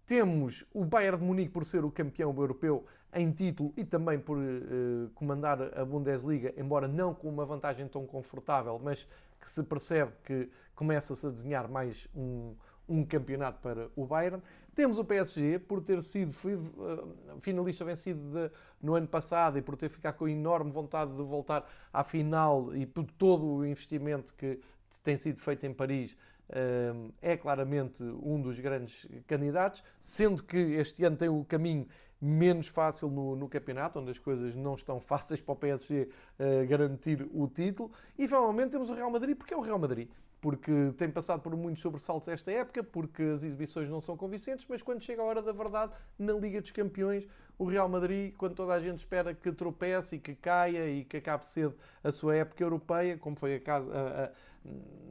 Temos 0.05 0.65
o 0.73 0.85
Bayern 0.85 1.17
de 1.17 1.23
Munique 1.23 1.51
por 1.51 1.65
ser 1.65 1.83
o 1.83 1.91
campeão 1.91 2.33
europeu 2.35 2.85
em 3.13 3.31
título 3.31 3.73
e 3.75 3.83
também 3.83 4.19
por 4.19 4.37
uh, 4.37 5.09
comandar 5.15 5.61
a 5.77 5.83
Bundesliga, 5.83 6.53
embora 6.55 6.87
não 6.87 7.13
com 7.13 7.27
uma 7.27 7.45
vantagem 7.45 7.87
tão 7.87 8.05
confortável, 8.05 8.79
mas 8.83 9.07
que 9.39 9.49
se 9.49 9.63
percebe 9.63 10.11
que 10.23 10.49
começa-se 10.75 11.25
a 11.25 11.29
desenhar 11.29 11.67
mais 11.67 12.07
um, 12.15 12.55
um 12.87 13.05
campeonato 13.05 13.59
para 13.61 13.89
o 13.95 14.05
Bayern. 14.05 14.41
Temos 14.75 14.97
o 14.97 15.03
PSG 15.03 15.59
por 15.59 15.81
ter 15.81 16.01
sido 16.01 16.31
eh, 16.31 17.37
finalista 17.41 17.83
vencido 17.83 18.21
de, 18.31 18.51
no 18.81 18.95
ano 18.95 19.07
passado 19.07 19.57
e 19.57 19.61
por 19.61 19.75
ter 19.75 19.89
ficado 19.89 20.15
com 20.15 20.27
enorme 20.27 20.71
vontade 20.71 21.11
de 21.11 21.21
voltar 21.21 21.69
à 21.91 22.03
final 22.03 22.75
e 22.75 22.85
por 22.85 23.05
todo 23.05 23.45
o 23.45 23.65
investimento 23.65 24.33
que 24.35 24.59
tem 25.03 25.17
sido 25.17 25.39
feito 25.39 25.65
em 25.65 25.73
Paris. 25.73 26.17
Eh, 26.49 26.93
é 27.21 27.37
claramente 27.37 28.01
um 28.01 28.41
dos 28.41 28.59
grandes 28.59 29.05
candidatos, 29.27 29.83
sendo 29.99 30.41
que 30.43 30.57
este 30.57 31.03
ano 31.03 31.17
tem 31.17 31.29
o 31.29 31.43
caminho 31.43 31.87
menos 32.21 32.67
fácil 32.67 33.09
no, 33.09 33.35
no, 33.35 33.47
campeonato, 33.47 33.99
onde 33.99 34.11
as 34.11 34.19
coisas 34.19 34.55
não 34.55 34.75
estão 34.75 34.99
fáceis 35.01 35.41
para 35.41 35.53
o 35.53 35.55
PSG 35.55 36.03
uh, 36.03 36.09
eh, 36.39 36.65
garantir 36.65 37.27
o 37.33 37.47
título. 37.47 37.91
E 38.17 38.27
finalmente 38.27 38.71
temos 38.71 38.89
o 38.89 38.93
Real 38.93 39.09
Madrid, 39.09 39.37
porque 39.37 39.53
é 39.53 39.57
o 39.57 39.61
Real 39.61 39.79
Madrid 39.79 40.09
porque 40.41 40.93
tem 40.97 41.09
passado 41.09 41.41
por 41.41 41.55
muitos 41.55 41.81
sobressaltos 41.81 42.29
esta 42.29 42.51
época, 42.51 42.83
porque 42.83 43.23
as 43.23 43.43
exibições 43.43 43.89
não 43.89 43.99
são 43.99 44.15
convincentes, 44.15 44.65
mas 44.69 44.81
quando 44.81 45.01
chega 45.01 45.21
a 45.21 45.25
hora 45.25 45.41
da 45.41 45.51
verdade, 45.51 45.91
na 46.17 46.33
Liga 46.33 46.61
dos 46.61 46.71
Campeões, 46.71 47.27
o 47.57 47.65
Real 47.65 47.89
Madrid, 47.89 48.33
quando 48.37 48.55
toda 48.55 48.73
a 48.73 48.79
gente 48.79 48.99
espera 48.99 49.33
que 49.33 49.51
tropece 49.51 50.15
e 50.15 50.19
que 50.19 50.33
caia 50.33 50.89
e 50.89 51.03
que 51.03 51.17
acabe 51.17 51.45
cedo 51.45 51.75
a 52.01 52.11
sua 52.11 52.37
época 52.37 52.63
europeia, 52.63 53.17
como 53.17 53.35
foi 53.35 53.55
a 53.55 53.59
casa, 53.59 53.91
a, 53.91 54.25
a, 54.25 54.31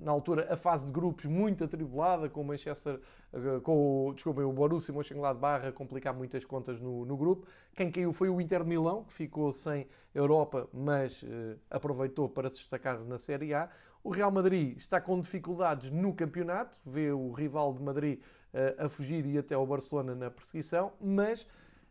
na 0.01 0.13
altura 0.13 0.53
a 0.53 0.57
fase 0.57 0.87
de 0.87 0.93
grupos 0.93 1.25
muito 1.25 1.65
atribulada, 1.65 2.29
com 2.29 2.41
o 2.41 2.45
Manchester, 2.45 3.01
eh, 3.33 3.61
com 3.63 4.09
o, 4.09 4.15
desculpem, 4.15 4.45
o 4.45 4.53
Borussia 4.53 4.95
Mönchengladbach 4.95 5.67
a 5.67 5.73
complicar 5.73 6.15
muitas 6.15 6.45
contas 6.45 6.81
no, 6.81 7.05
no, 7.05 7.17
grupo. 7.17 7.47
Quem 7.75 7.91
caiu 7.91 8.13
foi 8.13 8.29
o 8.29 8.41
Inter 8.41 8.63
de 8.63 8.69
Milão, 8.69 9.05
que 9.05 9.13
ficou 9.13 9.53
sem 9.53 9.87
Europa, 10.15 10.69
mas 10.73 11.23
uh, 11.23 11.59
aproveitou 11.71 12.29
para 12.29 12.49
se 12.49 12.57
destacar 12.57 13.01
na 13.01 13.19
Série 13.19 13.55
A. 13.55 13.69
O 14.03 14.11
Real 14.11 14.31
Madrid 14.31 14.77
está 14.77 15.01
com 15.01 15.21
dificuldades 15.21 15.91
no 15.91 16.15
campeonato, 16.15 16.79
vê 16.85 17.11
o 17.11 17.33
rival 17.33 17.75
de 17.75 17.83
Madrid 17.83 18.21
uh, 18.55 18.87
a 18.87 18.89
fugir 18.89 19.27
e 19.27 19.37
até 19.37 19.57
o 19.57 19.67
Barcelona 19.67 20.15
na 20.15 20.31
perseguição, 20.31 20.93
mas 21.01 21.47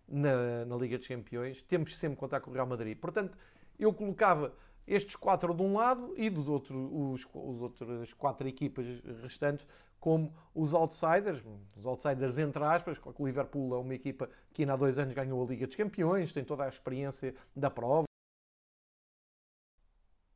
na, 0.08 0.66
na, 0.66 0.76
Liga 0.78 0.98
dos 0.98 1.08
Campeões 1.08 1.62
temos 1.62 1.98
sempre 1.98 2.16
que 2.16 2.20
contar 2.22 2.40
com 2.40 2.50
o 2.50 2.54
Real 2.54 2.66
Madrid. 2.66 2.98
Portanto, 2.98 3.38
eu 3.78 3.94
colocava 3.94 4.54
estes 4.88 5.16
quatro 5.16 5.54
de 5.54 5.62
um 5.62 5.74
lado 5.74 6.14
e 6.16 6.30
dos 6.30 6.48
outros, 6.48 6.76
os, 6.76 7.28
os 7.34 7.62
outras 7.62 8.14
quatro 8.14 8.48
equipas 8.48 8.86
restantes 9.22 9.68
como 10.00 10.34
os 10.54 10.74
outsiders, 10.74 11.44
os 11.76 11.86
outsiders 11.86 12.38
entre 12.38 12.64
aspas, 12.64 12.98
claro 12.98 13.16
que 13.16 13.22
o 13.22 13.26
Liverpool 13.26 13.76
é 13.76 13.80
uma 13.80 13.96
equipa 13.96 14.30
que 14.54 14.62
ainda 14.62 14.74
há 14.74 14.78
dois 14.78 14.98
anos 15.00 15.14
ganhou 15.14 15.44
a 15.44 15.48
Liga 15.48 15.68
dos 15.68 15.76
Campeões, 15.76 16.32
tem 16.32 16.44
toda 16.44 16.66
a 16.66 16.70
experiência 16.70 17.36
da 17.56 17.70
prova, 17.70 18.08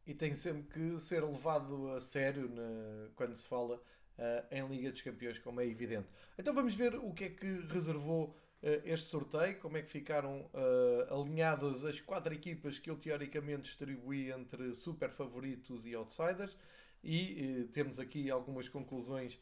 e 0.06 0.14
tem 0.14 0.34
sempre 0.36 0.64
que 0.64 1.00
ser 1.00 1.24
levado 1.24 1.90
a 1.92 2.02
sério 2.02 2.50
na, 2.50 3.10
quando 3.16 3.36
se 3.36 3.46
fala 3.46 3.76
uh, 3.76 4.54
em 4.54 4.68
Liga 4.68 4.92
dos 4.92 5.02
Campeões, 5.02 5.40
como 5.40 5.62
é 5.62 5.66
evidente. 5.66 6.08
Então 6.38 6.54
vamos 6.54 6.76
ver 6.76 6.96
o 6.96 7.14
que 7.14 7.26
é 7.26 7.30
que 7.30 7.62
reservou 7.68 8.36
este 8.62 9.08
sorteio, 9.08 9.60
como 9.60 9.78
é 9.78 9.82
que 9.82 9.90
ficaram 9.90 10.50
uh, 10.54 11.20
alinhadas 11.20 11.84
as 11.84 12.00
quatro 12.00 12.34
equipas 12.34 12.78
que 12.78 12.90
eu 12.90 12.96
teoricamente 12.96 13.64
distribuí 13.64 14.32
entre 14.32 14.76
super 14.76 15.10
favoritos 15.10 15.86
e 15.86 15.96
outsiders. 15.96 16.56
E 17.04 17.68
temos 17.74 18.00
aqui 18.00 18.30
algumas 18.30 18.70
conclusões 18.70 19.40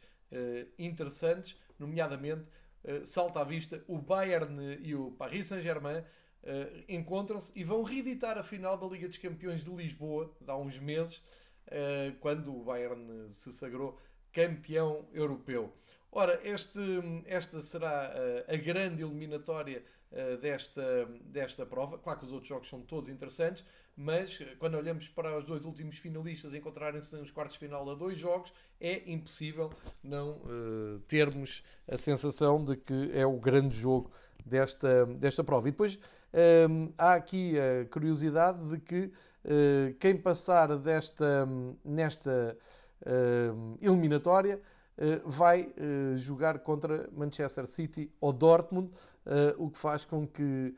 interessantes, 0.77 1.57
nomeadamente 1.77 2.45
salta 3.03 3.41
à 3.41 3.43
vista 3.43 3.83
o 3.85 3.97
Bayern 3.97 4.77
e 4.81 4.95
o 4.95 5.11
Paris 5.11 5.47
Saint-Germain 5.47 5.99
uh, 6.43 6.83
encontram-se 6.87 7.51
e 7.55 7.63
vão 7.63 7.83
reeditar 7.83 8.37
a 8.37 8.43
final 8.43 8.77
da 8.77 8.87
Liga 8.87 9.07
dos 9.07 9.17
Campeões 9.17 9.63
de 9.63 9.71
Lisboa, 9.71 10.33
de 10.39 10.49
há 10.49 10.55
uns 10.55 10.79
meses, 10.79 11.17
uh, 11.67 12.15
quando 12.19 12.55
o 12.55 12.63
Bayern 12.63 13.31
se 13.31 13.51
sagrou 13.51 13.99
campeão 14.31 15.07
europeu. 15.11 15.73
Ora, 16.11 16.39
este, 16.43 16.79
esta 17.25 17.61
será 17.61 18.13
uh, 18.13 18.53
a 18.53 18.57
grande 18.57 19.03
eliminatória 19.03 19.83
desta, 20.41 21.05
desta 21.25 21.67
prova. 21.67 21.99
Claro 21.99 22.17
que 22.17 22.25
os 22.25 22.31
outros 22.31 22.49
jogos 22.49 22.67
são 22.67 22.81
todos 22.81 23.07
interessantes, 23.07 23.63
mas 23.95 24.39
quando 24.57 24.75
olhamos 24.75 25.07
para 25.07 25.37
os 25.37 25.45
dois 25.45 25.65
últimos 25.65 25.99
finalistas 25.99 26.53
encontrarem-se 26.53 27.15
nos 27.15 27.29
quartos 27.29 27.59
de 27.59 27.67
final 27.67 27.87
a 27.87 27.93
dois 27.93 28.17
jogos, 28.17 28.51
é 28.79 29.03
impossível 29.11 29.71
não 30.01 30.37
uh, 30.37 30.99
termos 31.07 31.61
a 31.87 31.97
sensação 31.97 32.63
de 32.63 32.75
que 32.75 33.11
é 33.13 33.25
o 33.25 33.37
grande 33.37 33.75
jogo 33.75 34.09
desta, 34.45 35.05
desta 35.05 35.43
prova. 35.43 35.67
E 35.67 35.71
depois 35.71 35.99
um, 36.69 36.93
há 36.97 37.15
aqui 37.15 37.55
a 37.59 37.85
curiosidade 37.91 38.69
de 38.69 38.79
que 38.79 39.05
uh, 39.05 39.93
quem 39.99 40.15
passar 40.17 40.77
desta, 40.77 41.45
nesta 41.83 42.57
uh, 43.01 43.77
eliminatória 43.81 44.61
vai 45.25 45.73
jogar 46.15 46.59
contra 46.59 47.09
Manchester 47.11 47.65
City 47.67 48.11
ou 48.19 48.33
Dortmund, 48.33 48.91
o 49.57 49.69
que 49.69 49.77
faz 49.77 50.03
com 50.05 50.27
que 50.27 50.75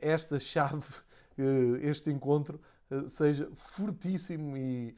esta 0.00 0.38
chave, 0.38 0.94
este 1.82 2.10
encontro, 2.10 2.60
seja 3.06 3.50
fortíssimo 3.56 4.56
e 4.56 4.94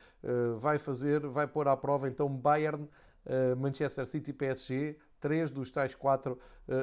vai 0.60 0.78
fazer, 0.78 1.26
vai 1.26 1.46
pôr 1.46 1.68
à 1.68 1.76
prova 1.76 2.08
então 2.08 2.28
Bayern, 2.28 2.88
Manchester 3.56 4.06
City 4.06 4.30
e 4.30 4.34
PSG, 4.34 4.98
três 5.18 5.50
dos 5.50 5.70
tais 5.70 5.94
quatro 5.94 6.38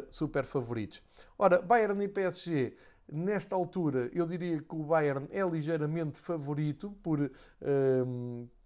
super 0.09 0.45
favoritos. 0.45 1.03
Ora, 1.37 1.61
Bayern 1.61 2.03
e 2.03 2.07
PSG 2.07 2.75
Nesta 3.11 3.53
altura, 3.53 4.09
eu 4.13 4.25
diria 4.25 4.61
que 4.61 4.75
o 4.75 4.83
Bayern 4.83 5.27
é 5.29 5.43
ligeiramente 5.43 6.17
favorito 6.17 6.91
por, 7.03 7.19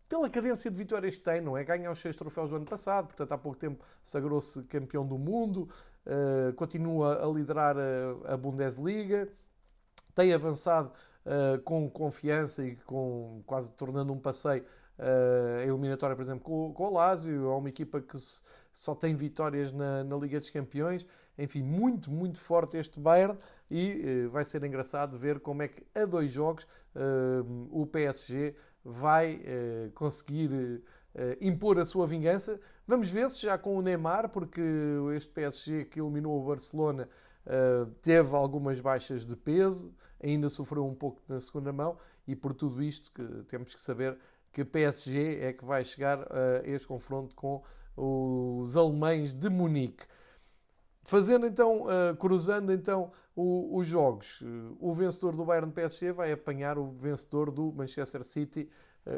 pela 0.07 0.29
cadência 0.29 0.71
de 0.71 0.77
vitórias 0.77 1.17
que 1.17 1.23
tem, 1.23 1.41
não 1.41 1.57
é? 1.57 1.63
Ganha 1.63 1.91
os 1.91 1.99
seis 1.99 2.15
troféus 2.15 2.49
do 2.49 2.55
ano 2.55 2.65
passado, 2.65 3.07
portanto, 3.07 3.31
há 3.31 3.37
pouco 3.37 3.57
tempo 3.57 3.83
sagrou-se 4.03 4.63
campeão 4.63 5.05
do 5.05 5.17
mundo, 5.17 5.69
uh, 6.05 6.53
continua 6.53 7.23
a 7.23 7.27
liderar 7.27 7.75
a, 7.77 8.33
a 8.33 8.37
Bundesliga, 8.37 9.27
tem 10.15 10.33
avançado 10.33 10.91
uh, 11.25 11.61
com 11.61 11.89
confiança 11.89 12.65
e 12.65 12.75
com 12.77 13.41
quase 13.45 13.71
tornando 13.73 14.13
um 14.13 14.19
passeio 14.19 14.63
uh, 14.97 15.59
a 15.59 15.63
eliminatória, 15.63 16.15
por 16.15 16.21
exemplo, 16.21 16.43
com, 16.43 16.73
com 16.73 16.87
o 16.87 16.93
Lazio, 16.93 17.45
é 17.45 17.55
uma 17.55 17.69
equipa 17.69 18.01
que 18.01 18.19
se, 18.19 18.41
só 18.73 18.95
tem 18.95 19.15
vitórias 19.15 19.71
na, 19.71 20.03
na 20.03 20.15
Liga 20.15 20.39
dos 20.39 20.49
Campeões. 20.49 21.05
Enfim, 21.37 21.61
muito, 21.61 22.09
muito 22.11 22.39
forte 22.39 22.77
este 22.77 22.99
Bayern 22.99 23.37
e 23.69 24.25
uh, 24.25 24.29
vai 24.29 24.43
ser 24.43 24.63
engraçado 24.63 25.17
ver 25.17 25.39
como 25.39 25.61
é 25.61 25.67
que 25.67 25.83
a 25.93 26.05
dois 26.05 26.31
jogos 26.31 26.63
uh, 26.95 27.67
o 27.71 27.85
PSG 27.85 28.55
vai 28.83 29.41
conseguir 29.93 30.81
impor 31.41 31.77
a 31.77 31.83
sua 31.83 32.07
vingança. 32.07 32.57
Vamos 32.87 33.11
ver 33.11 33.29
se 33.29 33.41
já 33.41 33.57
com 33.57 33.75
o 33.75 33.81
Neymar, 33.81 34.29
porque 34.29 34.61
este 35.13 35.29
PSG 35.29 35.83
que 35.83 35.99
eliminou 35.99 36.41
o 36.41 36.45
Barcelona 36.45 37.09
teve 38.01 38.33
algumas 38.33 38.79
baixas 38.79 39.25
de 39.25 39.35
peso, 39.35 39.93
ainda 40.23 40.49
sofreu 40.49 40.85
um 40.85 40.95
pouco 40.95 41.21
na 41.27 41.41
segunda 41.41 41.73
mão 41.73 41.97
e 42.25 42.33
por 42.33 42.53
tudo 42.53 42.81
isto 42.81 43.11
que 43.11 43.43
temos 43.49 43.75
que 43.75 43.81
saber 43.81 44.17
que 44.53 44.65
PSG 44.65 45.39
é 45.41 45.53
que 45.53 45.63
vai 45.63 45.83
chegar 45.83 46.19
a 46.31 46.65
este 46.65 46.87
confronto 46.87 47.35
com 47.35 47.61
os 47.95 48.75
alemães 48.75 49.33
de 49.33 49.49
Munique. 49.49 50.03
Fazendo 51.09 51.45
então, 51.45 51.85
cruzando 52.19 52.69
então 52.73 53.11
os 53.33 53.87
jogos, 53.87 54.43
o 54.77 54.91
vencedor 54.91 55.37
do 55.37 55.45
Bayern 55.45 55.71
PSG 55.71 56.11
vai 56.11 56.33
apanhar 56.33 56.77
o 56.77 56.91
vencedor 56.91 57.49
do 57.49 57.71
Manchester 57.71 58.25
City 58.25 58.69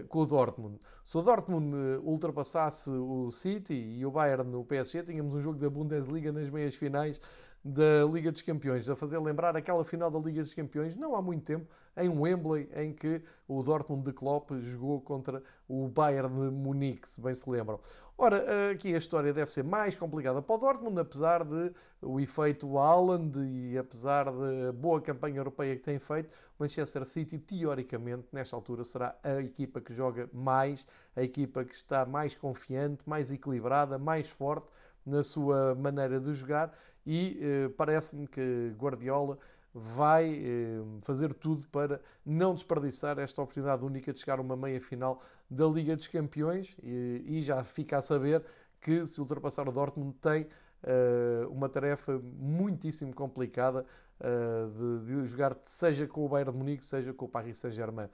com 0.08 0.20
o 0.20 0.26
Dortmund. 0.28 0.78
Se 1.04 1.18
o 1.18 1.22
Dortmund 1.24 1.76
ultrapassasse 2.04 2.92
o 2.92 3.32
City 3.32 3.74
e 3.74 4.06
o 4.06 4.12
Bayern 4.12 4.48
no 4.48 4.64
PSG, 4.64 5.02
tínhamos 5.02 5.34
um 5.34 5.42
jogo 5.42 5.58
da 5.58 5.68
Bundesliga 5.68 6.32
nas 6.32 6.48
meias 6.52 6.76
finais 6.76 7.20
da 7.64 8.06
Liga 8.12 8.32
dos 8.32 8.42
Campeões, 8.42 8.88
a 8.88 8.96
fazer 8.96 9.20
lembrar 9.20 9.56
aquela 9.56 9.84
final 9.84 10.10
da 10.10 10.20
Liga 10.20 10.42
dos 10.42 10.54
Campeões, 10.54 10.96
não 10.96 11.16
há 11.16 11.22
muito 11.22 11.44
tempo, 11.44 11.68
em 11.98 12.08
Wembley, 12.08 12.70
em 12.76 12.94
que 12.94 13.22
o 13.48 13.62
Dortmund 13.62 14.06
de 14.06 14.14
Klopp 14.14 14.52
jogou 14.62 15.02
contra 15.02 15.44
o 15.68 15.88
Bayern 15.88 16.34
de 16.34 16.56
Munique, 16.56 17.08
se 17.08 17.20
bem 17.20 17.34
se 17.34 17.50
lembram. 17.50 17.80
Ora, 18.18 18.72
aqui 18.72 18.94
a 18.94 18.98
história 18.98 19.32
deve 19.34 19.52
ser 19.52 19.64
mais 19.64 19.96
complicada 19.96 20.42
para 20.42 20.56
o 20.56 20.58
Dortmund, 20.58 21.00
apesar 21.00 21.44
de 21.44 21.72
o 22.02 22.20
efeito 22.20 22.78
Haaland 22.78 23.38
e 23.40 23.78
apesar 23.78 24.26
da 24.26 24.74
boa 24.74 25.00
campanha 25.02 25.38
europeia 25.38 25.76
que 25.76 25.84
tem 25.84 26.00
feito, 26.00 26.30
Manchester 26.58 27.06
City, 27.06 27.38
teoricamente, 27.38 28.28
nesta 28.32 28.56
altura, 28.56 28.84
será 28.84 29.16
a 29.24 29.42
equipa 29.42 29.80
que 29.80 29.94
joga 29.94 30.30
mais, 30.34 30.86
a 31.16 31.24
equipa 31.24 31.64
que 31.64 31.74
está 31.74 32.06
mais 32.06 32.36
confiante, 32.36 33.08
mais 33.08 33.32
equilibrada, 33.32 33.98
mais 33.98 34.30
forte 34.30 34.68
na 35.06 35.24
sua 35.24 35.74
maneira 35.76 36.20
de 36.20 36.34
jogar 36.34 36.74
e 37.10 37.40
eh, 37.42 37.70
parece-me 37.70 38.28
que 38.28 38.72
Guardiola 38.78 39.40
vai 39.74 40.32
eh, 40.32 40.80
fazer 41.02 41.34
tudo 41.34 41.68
para 41.70 42.00
não 42.24 42.54
desperdiçar 42.54 43.18
esta 43.18 43.42
oportunidade 43.42 43.84
única 43.84 44.14
de 44.14 44.20
chegar 44.20 44.38
a 44.38 44.42
uma 44.44 44.56
meia 44.56 44.80
final 44.80 45.20
da 45.50 45.66
Liga 45.66 45.96
dos 45.96 46.08
Campeões 46.08 46.78
e, 46.84 47.24
e 47.26 47.42
já 47.42 47.64
fica 47.64 47.98
a 47.98 48.02
saber 48.04 48.46
que 48.80 49.08
se 49.08 49.20
ultrapassar 49.20 49.68
o 49.68 49.72
Dortmund 49.72 50.18
tem 50.22 50.44
uh, 50.44 51.50
uma 51.50 51.68
tarefa 51.68 52.22
muitíssimo 52.22 53.12
complicada 53.12 53.84
uh, 54.20 55.02
de, 55.02 55.08
de, 55.08 55.26
jogar 55.26 55.58
seja 55.64 56.06
com 56.06 56.24
o 56.24 56.30
Bayern 56.30 56.52
de 56.52 56.58
Munique, 56.60 56.86
seja 56.86 57.12
com 57.12 57.26
o 57.26 57.28
Paris 57.28 57.58
Saint-Germain. 57.58 58.08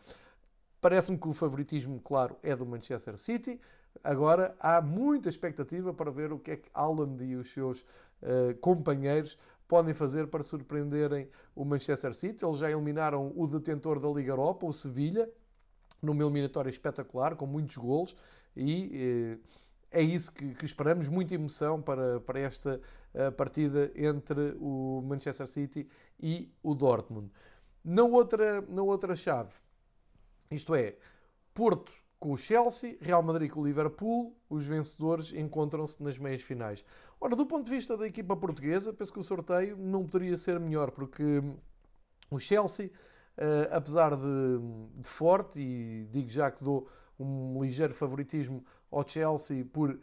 Parece-me 0.79 1.17
que 1.17 1.27
o 1.27 1.33
favoritismo, 1.33 1.99
claro, 1.99 2.37
é 2.41 2.55
do 2.55 2.65
Manchester 2.65 3.17
City. 3.17 3.59
Agora 4.03 4.55
há 4.59 4.81
muita 4.81 5.29
expectativa 5.29 5.93
para 5.93 6.11
ver 6.11 6.31
o 6.31 6.39
que 6.39 6.51
é 6.51 6.57
que 6.57 6.69
Haaland 6.73 7.23
e 7.23 7.35
os 7.35 7.51
seus 7.51 7.81
uh, 7.81 8.55
companheiros 8.61 9.37
podem 9.67 9.93
fazer 9.93 10.27
para 10.27 10.43
surpreenderem 10.43 11.27
o 11.55 11.65
Manchester 11.65 12.13
City. 12.13 12.45
Eles 12.45 12.59
já 12.59 12.69
eliminaram 12.69 13.33
o 13.35 13.47
detentor 13.47 13.99
da 13.99 14.07
Liga 14.09 14.31
Europa, 14.31 14.65
o 14.65 14.71
Sevilha, 14.71 15.29
numa 16.01 16.23
eliminatória 16.23 16.69
espetacular, 16.69 17.35
com 17.35 17.47
muitos 17.47 17.77
golos, 17.77 18.15
e 18.55 19.39
eh, 19.91 19.99
é 19.99 20.01
isso 20.01 20.31
que, 20.31 20.53
que, 20.53 20.65
esperamos, 20.65 21.07
muita 21.07 21.33
emoção 21.33 21.81
para, 21.81 22.19
para 22.19 22.39
esta 22.39 22.79
uh, 23.13 23.31
partida 23.31 23.91
entre 23.95 24.55
o 24.59 25.01
Manchester 25.05 25.47
City 25.47 25.87
e 26.19 26.51
o 26.61 26.75
Dortmund. 26.75 27.31
Na 27.83 28.03
outra, 28.03 28.61
na 28.61 28.81
outra 28.81 29.15
chave, 29.15 29.53
isto 30.51 30.75
é, 30.75 30.97
Porto 31.53 31.93
com 32.19 32.31
o 32.31 32.37
Chelsea, 32.37 32.97
Real 33.01 33.21
Madrid 33.21 33.51
com 33.51 33.61
o 33.61 33.65
Liverpool, 33.65 34.35
os 34.49 34.67
vencedores 34.67 35.31
encontram-se 35.33 36.01
nas 36.01 36.17
meias 36.17 36.41
finais. 36.41 36.83
Ora, 37.19 37.35
do 37.35 37.45
ponto 37.45 37.65
de 37.65 37.69
vista 37.69 37.97
da 37.97 38.07
equipa 38.07 38.35
portuguesa, 38.35 38.93
penso 38.93 39.13
que 39.13 39.19
o 39.19 39.23
sorteio 39.23 39.77
não 39.77 40.05
poderia 40.05 40.37
ser 40.37 40.59
melhor, 40.59 40.91
porque 40.91 41.43
o 42.29 42.39
Chelsea, 42.39 42.87
uh, 43.37 43.75
apesar 43.75 44.15
de, 44.15 44.59
de, 44.95 45.07
forte, 45.07 45.59
e 45.59 46.07
digo 46.11 46.29
já 46.29 46.49
que 46.51 46.63
dou 46.63 46.87
um 47.19 47.63
ligeiro 47.63 47.93
favoritismo 47.93 48.63
ao 48.91 49.07
Chelsea 49.07 49.65
por 49.65 49.99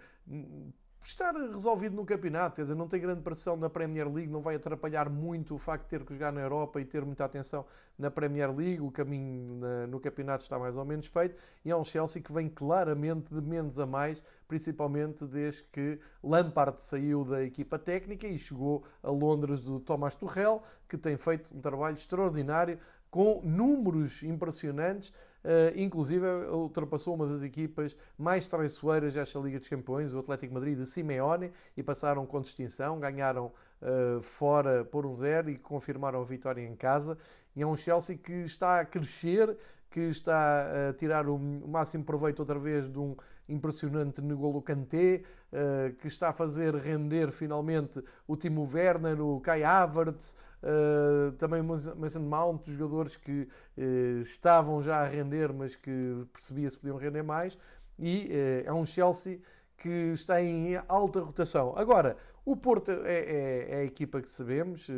estar 1.09 1.35
resolvido 1.35 1.97
no 1.97 2.05
campeonato, 2.05 2.57
quer 2.57 2.63
dizer, 2.63 2.75
não 2.75 2.87
tem 2.87 3.01
grande 3.01 3.23
pressão 3.23 3.57
na 3.57 3.69
Premier 3.69 4.07
League, 4.13 4.31
não 4.31 4.41
vai 4.41 4.55
atrapalhar 4.55 5.11
muito 5.11 5.55
o 5.55 5.59
facto 5.59 5.85
de 5.85 5.91
ter 5.91 6.05
que 6.05 6.13
jogar 6.13 6.33
na 6.33 6.41
Europa 6.41 6.81
e 6.81 6.85
ter 6.85 7.05
muita 7.05 7.25
atenção 7.25 7.65
na 7.99 8.11
Premier 8.11 8.55
League, 8.55 8.81
o 8.81 8.91
caminho 8.91 9.61
no 9.89 10.01
campeonato 10.01 10.43
está 10.43 10.59
mais 10.59 10.77
ou 10.77 10.85
menos 10.85 11.07
feito, 11.07 11.37
e 11.65 11.71
é 11.71 11.77
um 11.77 11.85
Chelsea 11.85 12.23
que 12.23 12.33
vem 12.33 12.49
claramente 12.49 13.35
de 13.35 13.41
menos 13.41 13.81
a 13.81 13.87
mais, 13.87 14.23
principalmente 14.47 15.25
desde 15.27 15.65
que 15.65 15.99
Lampard 16.23 16.83
saiu 16.83 17.25
da 17.25 17.43
equipa 17.43 17.79
técnica 17.79 18.27
e 18.27 18.39
chegou 18.39 18.85
a 19.03 19.11
Londres 19.11 19.63
do 19.63 19.81
Thomas 19.81 20.15
Tuchel, 20.15 20.63
que 20.89 20.97
tem 20.97 21.17
feito 21.17 21.57
um 21.57 21.61
trabalho 21.61 21.95
extraordinário, 21.95 22.79
com 23.11 23.43
números 23.45 24.23
impressionantes, 24.23 25.13
Uh, 25.45 25.77
inclusive, 25.77 26.25
ultrapassou 26.51 27.15
uma 27.15 27.27
das 27.27 27.43
equipas 27.43 27.97
mais 28.17 28.47
traiçoeiras 28.47 29.15
desta 29.15 29.39
Liga 29.41 29.59
dos 29.59 29.69
Campeões, 29.69 30.13
o 30.13 30.19
Atlético 30.19 30.55
Madrid 30.55 30.79
de 30.79 30.87
Simeone, 30.87 31.53
e 31.77 31.83
passaram 31.83 32.25
com 32.25 32.41
distinção, 32.41 33.01
ganharam 33.01 33.53
uh, 33.81 34.21
fora 34.21 34.85
por 34.85 35.05
um 35.05 35.13
zero 35.13 35.51
e 35.51 35.59
confirmaram 35.59 36.21
a 36.21 36.25
vitória 36.25 36.63
em 36.65 36.77
casa. 36.77 37.19
E 37.57 37.63
é 37.63 37.67
um 37.67 37.77
Chelsea 37.77 38.17
que 38.17 38.33
está 38.33 38.81
a 38.81 38.85
crescer, 38.85 39.57
que 39.93 40.01
está 40.01 40.89
a 40.89 40.93
tirar 40.95 41.29
o 41.29 41.39
máximo 41.39 42.03
proveito 42.03 42.41
outra 42.41 42.59
vez 42.59 42.89
de 42.89 42.99
um 42.99 43.15
impressionante 43.47 44.23
N'Golo 44.23 44.63
Kanté, 44.63 45.23
uh, 45.53 45.95
que 45.97 46.09
está 46.09 46.31
a 46.31 46.33
fazer 46.33 46.75
render 46.75 47.31
finalmente 47.31 48.03
o 48.27 48.35
Timo 48.37 48.67
Werner, 48.73 49.21
o 49.21 49.41
Kai 49.41 49.63
Havertz, 49.63 50.35
uh, 50.63 51.33
também 51.33 51.61
o 51.61 51.65
Mason 51.65 52.21
Mount, 52.21 52.69
jogadores 52.71 53.17
que 53.17 53.43
uh, 53.77 54.21
estavam 54.23 54.81
já 54.81 55.03
a 55.03 55.07
render, 55.07 55.53
mas 55.53 55.77
que 55.77 56.27
percebia-se 56.33 56.79
podiam 56.79 56.97
render 56.97 57.23
mais, 57.23 57.59
e 57.99 58.31
é 58.65 58.73
um 58.73 58.87
Chelsea 58.87 59.39
que 59.77 60.13
está 60.15 60.43
em 60.43 60.77
alta 60.89 61.21
rotação. 61.21 61.75
Agora, 61.77 62.17
o 62.45 62.57
Porto 62.57 62.91
é, 62.91 62.97
é, 63.05 63.67
é 63.69 63.77
a 63.81 63.85
equipa 63.85 64.21
que 64.21 64.29
sabemos, 64.29 64.89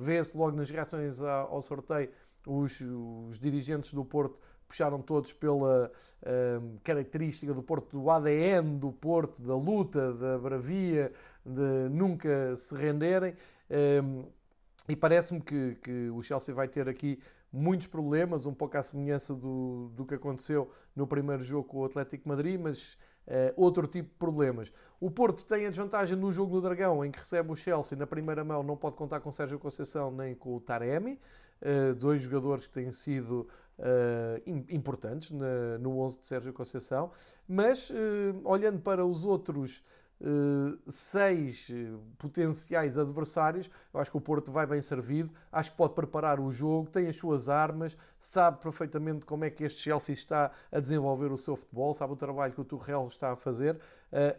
vê-se 0.00 0.36
logo 0.36 0.56
nas 0.56 0.70
reações 0.70 1.20
ao 1.20 1.60
sorteio 1.60 2.08
os, 2.46 2.80
os 2.80 3.38
dirigentes 3.38 3.92
do 3.92 4.04
Porto 4.04 4.38
puxaram 4.68 5.00
todos 5.00 5.32
pela 5.32 5.90
hum, 6.60 6.76
característica 6.84 7.54
do 7.54 7.62
Porto, 7.62 7.98
do 7.98 8.10
ADN 8.10 8.78
do 8.78 8.92
Porto, 8.92 9.40
da 9.40 9.56
luta, 9.56 10.12
da 10.12 10.38
bravia, 10.38 11.10
de 11.44 11.88
nunca 11.90 12.54
se 12.54 12.76
renderem. 12.76 13.34
Hum, 13.70 14.24
e 14.88 14.94
parece-me 14.94 15.40
que, 15.40 15.76
que, 15.82 16.10
o 16.10 16.22
Chelsea 16.22 16.54
vai 16.54 16.68
ter 16.68 16.88
aqui 16.88 17.18
muitos 17.52 17.86
problemas, 17.86 18.46
um 18.46 18.54
pouco 18.54 18.76
à 18.76 18.82
semelhança 18.82 19.34
do, 19.34 19.90
do 19.94 20.04
que 20.04 20.14
aconteceu 20.14 20.70
no 20.94 21.06
primeiro 21.06 21.42
jogo 21.42 21.68
com 21.68 21.78
o 21.78 21.84
Atlético 21.84 22.28
Madrid, 22.28 22.60
mas 22.60 22.94
uh, 23.26 23.52
outro 23.56 23.86
tipo 23.86 24.08
de 24.08 24.14
problemas. 24.16 24.72
O 25.00 25.10
Porto 25.10 25.46
tem 25.46 25.66
a 25.66 25.70
desvantagem 25.70 26.16
no 26.16 26.32
jogo 26.32 26.54
do 26.54 26.62
Dragão, 26.62 27.04
em 27.04 27.10
que 27.10 27.18
recebe 27.18 27.52
o 27.52 27.56
Chelsea 27.56 27.96
na 27.96 28.06
primeira 28.06 28.44
mão, 28.44 28.62
não 28.62 28.76
pode 28.76 28.96
contar 28.96 29.20
com 29.20 29.30
Sérgio 29.30 29.58
Conceição 29.58 30.10
nem 30.10 30.34
com 30.34 30.56
o 30.56 30.60
Taremi, 30.60 31.18
dois 31.98 32.22
jogadores 32.22 32.66
que 32.66 32.72
têm 32.72 32.92
sido 32.92 33.48
uh, 33.78 34.64
importantes 34.68 35.30
no 35.80 35.98
11 36.00 36.20
de 36.20 36.26
Sérgio 36.26 36.52
Conceição, 36.52 37.10
mas 37.46 37.90
uh, 37.90 37.94
olhando 38.44 38.80
para 38.80 39.04
os 39.04 39.24
outros 39.24 39.82
seis 40.88 41.70
potenciais 42.18 42.98
adversários, 42.98 43.70
eu 43.94 44.00
acho 44.00 44.10
que 44.10 44.16
o 44.16 44.20
Porto 44.20 44.50
vai 44.50 44.66
bem 44.66 44.80
servido, 44.80 45.32
acho 45.52 45.70
que 45.70 45.76
pode 45.76 45.94
preparar 45.94 46.40
o 46.40 46.50
jogo, 46.50 46.90
tem 46.90 47.06
as 47.06 47.14
suas 47.14 47.48
armas, 47.48 47.96
sabe 48.18 48.60
perfeitamente 48.60 49.24
como 49.24 49.44
é 49.44 49.50
que 49.50 49.62
este 49.62 49.80
Chelsea 49.80 50.12
está 50.12 50.50
a 50.72 50.80
desenvolver 50.80 51.30
o 51.30 51.36
seu 51.36 51.54
futebol, 51.54 51.94
sabe 51.94 52.14
o 52.14 52.16
trabalho 52.16 52.52
que 52.52 52.60
o 52.60 52.64
Tuchel 52.64 53.06
está 53.06 53.30
a 53.30 53.36
fazer 53.36 53.78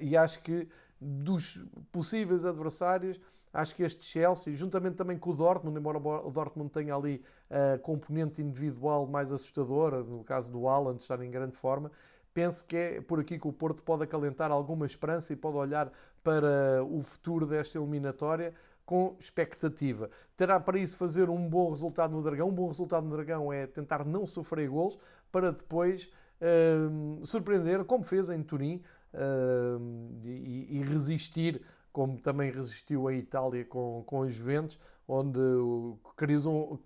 e 0.02 0.18
acho 0.18 0.42
que 0.42 0.68
dos 1.00 1.64
possíveis 1.94 2.44
adversários 2.44 3.18
Acho 3.52 3.76
que 3.76 3.84
este 3.84 4.06
Chelsea, 4.06 4.54
juntamente 4.54 4.96
também 4.96 5.18
com 5.18 5.32
o 5.32 5.34
Dortmund, 5.34 5.78
embora 5.78 5.98
o 5.98 6.32
Dortmund 6.32 6.72
tenha 6.72 6.96
ali 6.96 7.24
a 7.50 7.80
componente 7.80 8.42
individual 8.42 9.08
mais 9.08 9.32
assustadora, 9.32 10.04
no 10.04 10.24
caso 10.24 10.52
do 10.52 10.68
Haaland 10.68 11.02
estar 11.02 11.22
em 11.24 11.32
grande 11.32 11.58
forma, 11.58 11.92
penso 12.34 12.64
que 12.66 12.76
é 12.76 13.02
por 13.02 13.20
aqui 13.20 13.40
que 13.40 13.48
o 13.48 13.54
Porto 13.54 13.82
pode 13.84 14.04
acalentar 14.04 14.52
alguma 14.52 14.86
esperança 14.86 15.34
e 15.34 15.36
pode 15.36 15.58
olhar 15.58 15.92
para 16.24 16.84
o 16.84 17.02
futuro 17.02 17.46
desta 17.46 17.78
eliminatória 17.78 18.54
com 18.86 19.16
expectativa. 19.20 20.10
Terá 20.36 20.60
para 20.60 20.80
isso 20.80 20.96
fazer 20.96 21.30
um 21.30 21.48
bom 21.48 21.70
resultado 21.70 22.12
no 22.12 22.24
Dragão. 22.24 22.50
Um 22.50 22.54
bom 22.54 22.68
resultado 22.68 23.06
no 23.06 23.16
Dragão 23.16 23.54
é 23.54 23.68
tentar 23.68 24.04
não 24.06 24.26
sofrer 24.26 24.68
golos 24.68 24.98
para 25.32 25.52
depois 25.52 26.12
uh, 26.42 27.26
surpreender, 27.26 27.84
como 27.86 28.04
fez 28.04 28.30
em 28.30 28.42
Turim, 28.42 28.82
uh, 29.14 30.20
e, 30.24 30.80
e 30.80 30.84
resistir 30.84 31.62
como 31.92 32.20
também 32.20 32.52
resistiu 32.52 33.08
a 33.08 33.14
Itália 33.14 33.66
com, 33.66 34.04
com 34.06 34.20
os 34.20 34.34
Juventus, 34.34 34.80
onde 35.08 35.40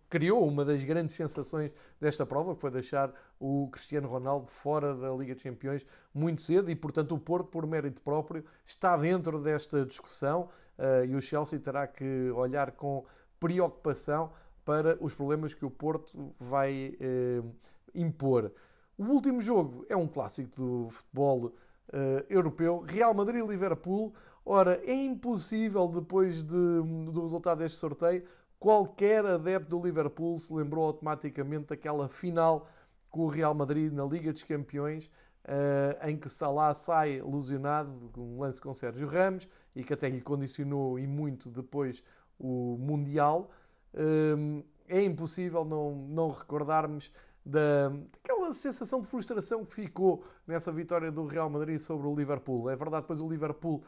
criou 0.09 0.47
uma 0.47 0.63
das 0.63 0.81
grandes 0.83 1.13
sensações 1.13 1.71
desta 1.99 2.25
prova, 2.25 2.55
que 2.55 2.61
foi 2.61 2.71
deixar 2.71 3.13
o 3.37 3.67
Cristiano 3.69 4.07
Ronaldo 4.07 4.47
fora 4.47 4.95
da 4.95 5.11
Liga 5.11 5.33
dos 5.33 5.43
Campeões 5.43 5.85
muito 6.13 6.41
cedo 6.41 6.71
e, 6.71 6.75
portanto, 6.75 7.13
o 7.13 7.19
Porto, 7.19 7.49
por 7.49 7.67
mérito 7.67 8.01
próprio, 8.01 8.45
está 8.65 8.95
dentro 8.95 9.41
desta 9.41 9.85
discussão 9.85 10.49
uh, 10.77 11.05
e 11.05 11.13
o 11.15 11.21
Chelsea 11.21 11.59
terá 11.59 11.85
que 11.85 12.31
olhar 12.31 12.71
com 12.71 13.03
preocupação 13.37 14.31
para 14.63 14.97
os 15.03 15.13
problemas 15.13 15.53
que 15.53 15.65
o 15.65 15.69
Porto 15.69 16.33
vai 16.39 16.95
uh, 17.01 17.53
impor. 17.93 18.53
O 18.97 19.03
último 19.03 19.41
jogo 19.41 19.85
é 19.89 19.97
um 19.97 20.07
clássico 20.07 20.55
do 20.55 20.89
futebol 20.89 21.47
uh, 21.47 21.53
europeu, 22.29 22.79
Real 22.87 23.13
Madrid-Liverpool. 23.13 24.13
Ora, 24.45 24.81
é 24.85 24.93
impossível, 24.93 25.87
depois 25.87 26.43
de, 26.43 26.53
do 26.53 27.21
resultado 27.21 27.59
deste 27.59 27.77
sorteio, 27.77 28.23
qualquer 28.59 29.25
adepto 29.25 29.69
do 29.69 29.83
Liverpool 29.83 30.37
se 30.37 30.53
lembrou 30.53 30.85
automaticamente 30.85 31.67
daquela 31.67 32.09
final 32.09 32.67
com 33.09 33.21
o 33.21 33.27
Real 33.27 33.53
Madrid 33.53 33.91
na 33.93 34.03
Liga 34.03 34.33
dos 34.33 34.43
Campeões, 34.43 35.05
uh, 35.45 36.07
em 36.07 36.17
que 36.17 36.29
Salah 36.29 36.73
sai 36.73 37.21
lesionado, 37.21 38.11
um 38.17 38.39
lance 38.39 38.61
com 38.61 38.73
Sérgio 38.73 39.07
Ramos, 39.07 39.47
e 39.75 39.83
que 39.83 39.93
até 39.93 40.09
lhe 40.09 40.21
condicionou 40.21 40.99
e 40.99 41.07
muito 41.07 41.49
depois 41.49 42.03
o 42.39 42.77
Mundial. 42.79 43.49
Uh, 43.93 44.63
é 44.87 45.01
impossível 45.01 45.63
não, 45.63 45.95
não 45.95 46.29
recordarmos 46.29 47.11
da, 47.45 47.89
daquela 48.11 48.51
sensação 48.53 48.99
de 48.99 49.07
frustração 49.07 49.65
que 49.65 49.73
ficou 49.73 50.23
nessa 50.47 50.71
vitória 50.71 51.11
do 51.11 51.25
Real 51.25 51.49
Madrid 51.49 51.79
sobre 51.79 52.07
o 52.07 52.15
Liverpool. 52.15 52.69
É 52.69 52.75
verdade, 52.75 53.03
depois 53.03 53.21
o 53.21 53.29
Liverpool 53.29 53.83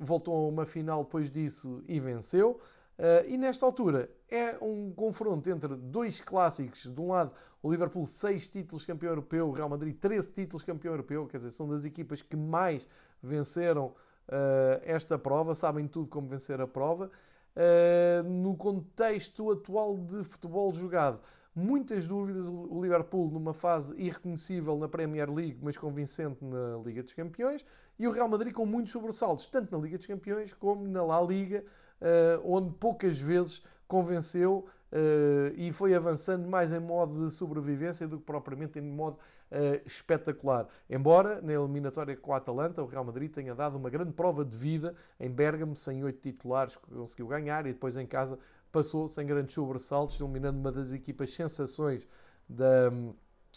voltou 0.00 0.34
a 0.34 0.48
uma 0.48 0.64
final 0.64 1.04
depois 1.04 1.30
disso 1.30 1.82
e 1.88 1.98
venceu. 1.98 2.60
Uh, 2.98 3.28
e 3.28 3.36
nesta 3.36 3.66
altura 3.66 4.10
é 4.30 4.56
um 4.62 4.90
confronto 4.90 5.48
entre 5.50 5.76
dois 5.76 6.18
clássicos. 6.20 6.84
De 6.86 7.00
um 7.00 7.08
lado, 7.08 7.30
o 7.62 7.70
Liverpool, 7.70 8.04
6 8.04 8.48
títulos 8.48 8.86
campeão 8.86 9.10
europeu, 9.10 9.48
o 9.48 9.52
Real 9.52 9.68
Madrid, 9.68 9.94
13 9.98 10.30
títulos 10.30 10.62
campeão 10.62 10.94
europeu. 10.94 11.26
Quer 11.26 11.36
dizer, 11.36 11.50
são 11.50 11.68
das 11.68 11.84
equipas 11.84 12.22
que 12.22 12.36
mais 12.36 12.88
venceram 13.22 13.86
uh, 13.86 14.80
esta 14.82 15.18
prova, 15.18 15.54
sabem 15.54 15.86
tudo 15.86 16.08
como 16.08 16.26
vencer 16.26 16.58
a 16.60 16.66
prova. 16.66 17.10
Uh, 17.54 18.22
no 18.28 18.56
contexto 18.56 19.50
atual 19.50 19.98
de 19.98 20.24
futebol 20.24 20.72
jogado, 20.72 21.20
muitas 21.56 22.06
dúvidas. 22.06 22.48
O 22.48 22.80
Liverpool 22.82 23.30
numa 23.30 23.54
fase 23.54 23.94
irreconhecível 23.96 24.76
na 24.76 24.86
Premier 24.86 25.32
League, 25.32 25.58
mas 25.62 25.78
convincente 25.78 26.44
na 26.44 26.76
Liga 26.84 27.02
dos 27.02 27.14
Campeões, 27.14 27.64
e 27.98 28.06
o 28.06 28.10
Real 28.10 28.28
Madrid 28.28 28.52
com 28.52 28.66
muitos 28.66 28.92
sobressaltos, 28.92 29.46
tanto 29.46 29.74
na 29.74 29.82
Liga 29.82 29.96
dos 29.96 30.06
Campeões 30.06 30.52
como 30.52 30.86
na 30.86 31.02
La 31.02 31.20
Liga, 31.22 31.64
eh, 32.00 32.38
onde 32.44 32.74
poucas 32.74 33.18
vezes 33.18 33.62
convenceu 33.88 34.66
eh, 34.92 35.54
e 35.56 35.72
foi 35.72 35.94
avançando 35.94 36.46
mais 36.46 36.72
em 36.72 36.80
modo 36.80 37.26
de 37.26 37.34
sobrevivência 37.34 38.06
do 38.06 38.18
que 38.18 38.24
propriamente 38.24 38.78
em 38.78 38.82
modo 38.82 39.18
uh, 39.50 39.80
espetacular. 39.86 40.66
Embora 40.88 41.40
na 41.40 41.52
eliminatória 41.52 42.16
com 42.16 42.32
a 42.32 42.36
Atalanta, 42.36 42.82
o 42.82 42.86
Real 42.86 43.04
Madrid 43.04 43.30
tenha 43.30 43.54
dado 43.54 43.76
uma 43.76 43.90
grande 43.90 44.12
prova 44.12 44.44
de 44.44 44.56
vida 44.56 44.94
em 45.18 45.30
Bergamo, 45.30 45.76
sem 45.76 46.02
oito 46.04 46.20
titulares, 46.20 46.76
conseguiu 46.76 47.26
ganhar 47.26 47.66
e 47.66 47.72
depois 47.72 47.96
em 47.96 48.06
casa 48.06 48.38
passou 48.76 49.08
sem 49.08 49.24
grandes 49.24 49.54
sobressaltos, 49.54 50.20
eliminando 50.20 50.58
uma 50.58 50.70
das 50.70 50.92
equipas 50.92 51.32
sensações 51.32 52.06
da, 52.46 52.90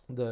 da, 0.08 0.24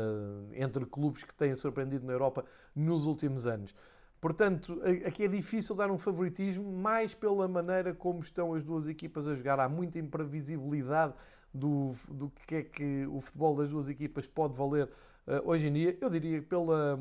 entre 0.54 0.86
clubes 0.86 1.24
que 1.24 1.34
têm 1.34 1.54
surpreendido 1.56 2.06
na 2.06 2.14
Europa 2.14 2.46
nos 2.74 3.06
últimos 3.06 3.46
anos. 3.46 3.76
Portanto, 4.22 4.82
aqui 5.06 5.26
é 5.26 5.28
difícil 5.28 5.76
dar 5.76 5.92
um 5.92 5.98
favoritismo, 5.98 6.72
mais 6.72 7.14
pela 7.14 7.50
maneira 7.50 7.94
como 7.94 8.22
estão 8.22 8.54
as 8.54 8.64
duas 8.64 8.88
equipas 8.88 9.28
a 9.28 9.36
jogar. 9.36 9.60
Há 9.60 9.68
muita 9.68 10.00
imprevisibilidade 10.00 11.14
do, 11.54 11.92
do 12.10 12.32
que 12.48 12.56
é 12.56 12.64
que 12.64 13.06
o 13.08 13.20
futebol 13.20 13.58
das 13.58 13.70
duas 13.70 13.90
equipas 13.90 14.26
pode 14.26 14.56
valer 14.56 14.88
uh, 15.28 15.42
hoje 15.44 15.68
em 15.68 15.74
dia. 15.74 15.98
Eu 16.00 16.10
diria 16.10 16.40
que 16.40 16.48
pela, 16.48 16.98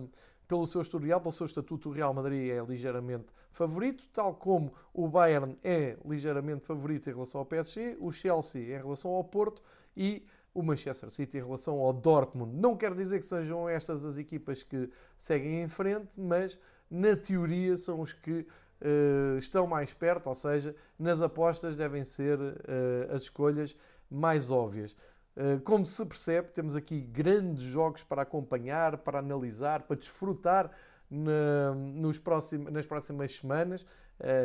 pelo 0.46 0.66
seu 0.66 0.80
historial, 0.80 1.20
pelo 1.20 1.32
seu 1.32 1.46
estatuto, 1.46 1.88
o 1.88 1.92
Real 1.92 2.14
Madrid 2.14 2.50
é 2.50 2.64
ligeiramente 2.64 3.26
favorito, 3.50 4.04
tal 4.12 4.34
como 4.34 4.72
o 4.92 5.08
Bayern 5.08 5.58
é 5.62 5.96
ligeiramente 6.04 6.66
favorito 6.66 7.08
em 7.08 7.12
relação 7.12 7.40
ao 7.40 7.46
PSG, 7.46 7.96
o 8.00 8.12
Chelsea 8.12 8.62
em 8.62 8.82
relação 8.82 9.10
ao 9.10 9.24
Porto 9.24 9.62
e 9.96 10.24
o 10.54 10.62
Manchester 10.62 11.10
City 11.10 11.38
em 11.38 11.42
relação 11.42 11.80
ao 11.80 11.92
Dortmund. 11.92 12.56
Não 12.56 12.76
quer 12.76 12.94
dizer 12.94 13.18
que 13.18 13.26
sejam 13.26 13.68
estas 13.68 14.06
as 14.06 14.16
equipas 14.16 14.62
que 14.62 14.90
seguem 15.18 15.62
em 15.62 15.68
frente, 15.68 16.20
mas 16.20 16.58
na 16.90 17.16
teoria, 17.16 17.76
são 17.76 18.00
os 18.00 18.12
que 18.12 18.46
uh, 18.80 19.38
estão 19.38 19.66
mais 19.66 19.92
perto, 19.92 20.28
ou 20.28 20.34
seja, 20.34 20.74
nas 20.98 21.20
apostas 21.20 21.76
devem 21.76 22.04
ser 22.04 22.38
uh, 22.38 23.14
as 23.14 23.22
escolhas 23.22 23.76
mais 24.10 24.50
óbvias. 24.50 24.96
Uh, 25.36 25.60
como 25.60 25.84
se 25.84 26.04
percebe, 26.06 26.48
temos 26.48 26.74
aqui 26.74 27.00
grandes 27.00 27.64
jogos 27.64 28.02
para 28.02 28.22
acompanhar, 28.22 28.98
para 28.98 29.18
analisar, 29.18 29.82
para 29.82 29.96
desfrutar 29.96 30.70
na, 31.10 31.74
nos 31.74 32.18
próximos, 32.18 32.72
nas 32.72 32.86
próximas 32.86 33.36
semanas, 33.36 33.86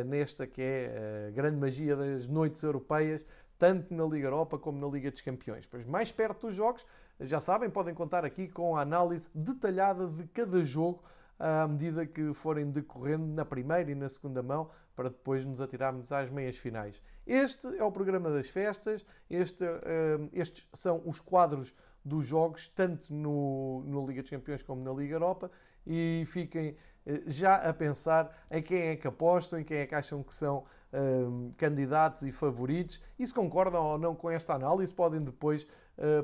nesta 0.05 0.45
que 0.45 0.61
é 0.61 1.27
a 1.29 1.31
grande 1.31 1.57
magia 1.57 1.95
das 1.95 2.27
noites 2.27 2.61
europeias, 2.61 3.25
tanto 3.57 3.93
na 3.93 4.03
Liga 4.03 4.27
Europa 4.27 4.59
como 4.59 4.77
na 4.79 4.91
Liga 4.91 5.09
dos 5.09 5.21
Campeões. 5.21 5.65
Pois 5.65 5.85
mais 5.85 6.11
perto 6.11 6.47
dos 6.47 6.55
jogos, 6.55 6.85
já 7.19 7.39
sabem, 7.39 7.69
podem 7.69 7.93
contar 7.93 8.25
aqui 8.25 8.47
com 8.47 8.75
a 8.75 8.81
análise 8.81 9.29
detalhada 9.33 10.07
de 10.07 10.25
cada 10.27 10.65
jogo 10.65 11.01
à 11.41 11.67
medida 11.67 12.05
que 12.05 12.33
forem 12.33 12.69
decorrendo 12.69 13.25
na 13.25 13.43
primeira 13.43 13.89
e 13.89 13.95
na 13.95 14.07
segunda 14.07 14.43
mão, 14.43 14.69
para 14.95 15.09
depois 15.09 15.43
nos 15.43 15.59
atirarmos 15.59 16.11
às 16.11 16.29
meias 16.29 16.55
finais. 16.57 17.01
Este 17.25 17.65
é 17.77 17.83
o 17.83 17.91
programa 17.91 18.29
das 18.29 18.47
festas, 18.47 19.03
este, 19.27 19.63
uh, 19.63 20.29
estes 20.31 20.67
são 20.71 21.01
os 21.03 21.19
quadros 21.19 21.73
dos 22.05 22.25
jogos, 22.25 22.67
tanto 22.67 23.11
no, 23.11 23.83
no 23.87 24.05
Liga 24.05 24.21
dos 24.21 24.29
Campeões 24.29 24.61
como 24.61 24.83
na 24.83 24.91
Liga 24.91 25.15
Europa, 25.15 25.49
e 25.85 26.23
fiquem 26.27 26.71
uh, 27.07 27.23
já 27.25 27.55
a 27.55 27.73
pensar 27.73 28.45
em 28.51 28.61
quem 28.61 28.89
é 28.89 28.95
que 28.95 29.07
apostam, 29.07 29.59
em 29.59 29.63
quem 29.63 29.77
é 29.77 29.87
que 29.87 29.95
acham 29.95 30.21
que 30.21 30.35
são 30.35 30.59
uh, 30.93 31.53
candidatos 31.57 32.21
e 32.21 32.31
favoritos, 32.31 33.01
e 33.17 33.25
se 33.25 33.33
concordam 33.33 33.83
ou 33.83 33.97
não 33.97 34.13
com 34.13 34.29
esta 34.29 34.53
análise, 34.53 34.93
podem 34.93 35.19
depois 35.19 35.65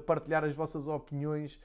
partilhar 0.07 0.43
as 0.43 0.55
vossas 0.55 0.87
opiniões 0.87 1.59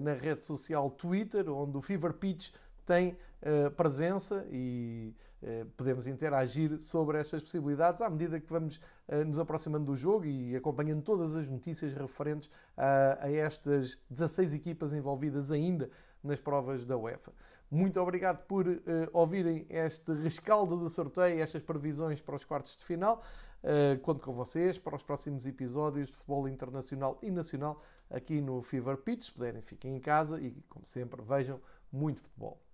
na 0.00 0.12
rede 0.12 0.44
social 0.44 0.90
Twitter, 0.90 1.48
onde 1.48 1.78
o 1.78 1.80
Fever 1.80 2.12
Pitch 2.12 2.50
tem 2.86 3.18
uh, 3.42 3.70
presença 3.72 4.46
e 4.50 5.12
uh, 5.42 5.66
podemos 5.76 6.06
interagir 6.06 6.80
sobre 6.80 7.18
estas 7.18 7.42
possibilidades 7.42 8.00
à 8.00 8.08
medida 8.08 8.40
que 8.40 8.50
vamos 8.50 8.76
uh, 9.08 9.24
nos 9.26 9.38
aproximando 9.38 9.86
do 9.86 9.96
jogo 9.96 10.24
e 10.24 10.56
acompanhando 10.56 11.02
todas 11.02 11.34
as 11.34 11.50
notícias 11.50 11.92
referentes 11.92 12.48
a, 12.76 13.28
estas 13.30 13.98
16 14.08 14.54
equipas 14.54 14.92
envolvidas 14.92 15.50
ainda 15.50 15.90
nas 16.22 16.40
provas 16.40 16.84
da 16.84 16.96
UEFA. 16.96 17.32
Muito 17.70 18.00
obrigado 18.00 18.44
por 18.46 18.64
ouvirem 19.12 19.66
este 19.68 20.12
rescaldo 20.12 20.82
de 20.82 20.90
sorteio, 20.90 21.40
estas 21.40 21.62
previsões 21.62 22.20
para 22.20 22.34
os 22.34 22.44
quartos 22.44 22.76
de 22.76 22.84
final. 22.84 23.22
Uh, 23.62 23.98
conto 24.00 24.20
com 24.20 24.32
vocês 24.32 24.78
para 24.78 24.94
os 24.94 25.02
próximos 25.02 25.46
episódios 25.46 26.08
de 26.08 26.14
futebol 26.14 26.48
internacional 26.48 27.18
e 27.22 27.30
nacional 27.30 27.82
aqui 28.08 28.40
no 28.40 28.62
Fever 28.62 28.96
Pitch. 28.96 29.22
Se 29.22 29.32
puderem, 29.32 29.60
fiquem 29.60 29.96
em 29.96 30.00
casa 30.00 30.40
e, 30.40 30.52
como 30.68 30.86
sempre, 30.86 31.20
vejam 31.22 31.60
muito 31.90 32.20
futebol. 32.22 32.65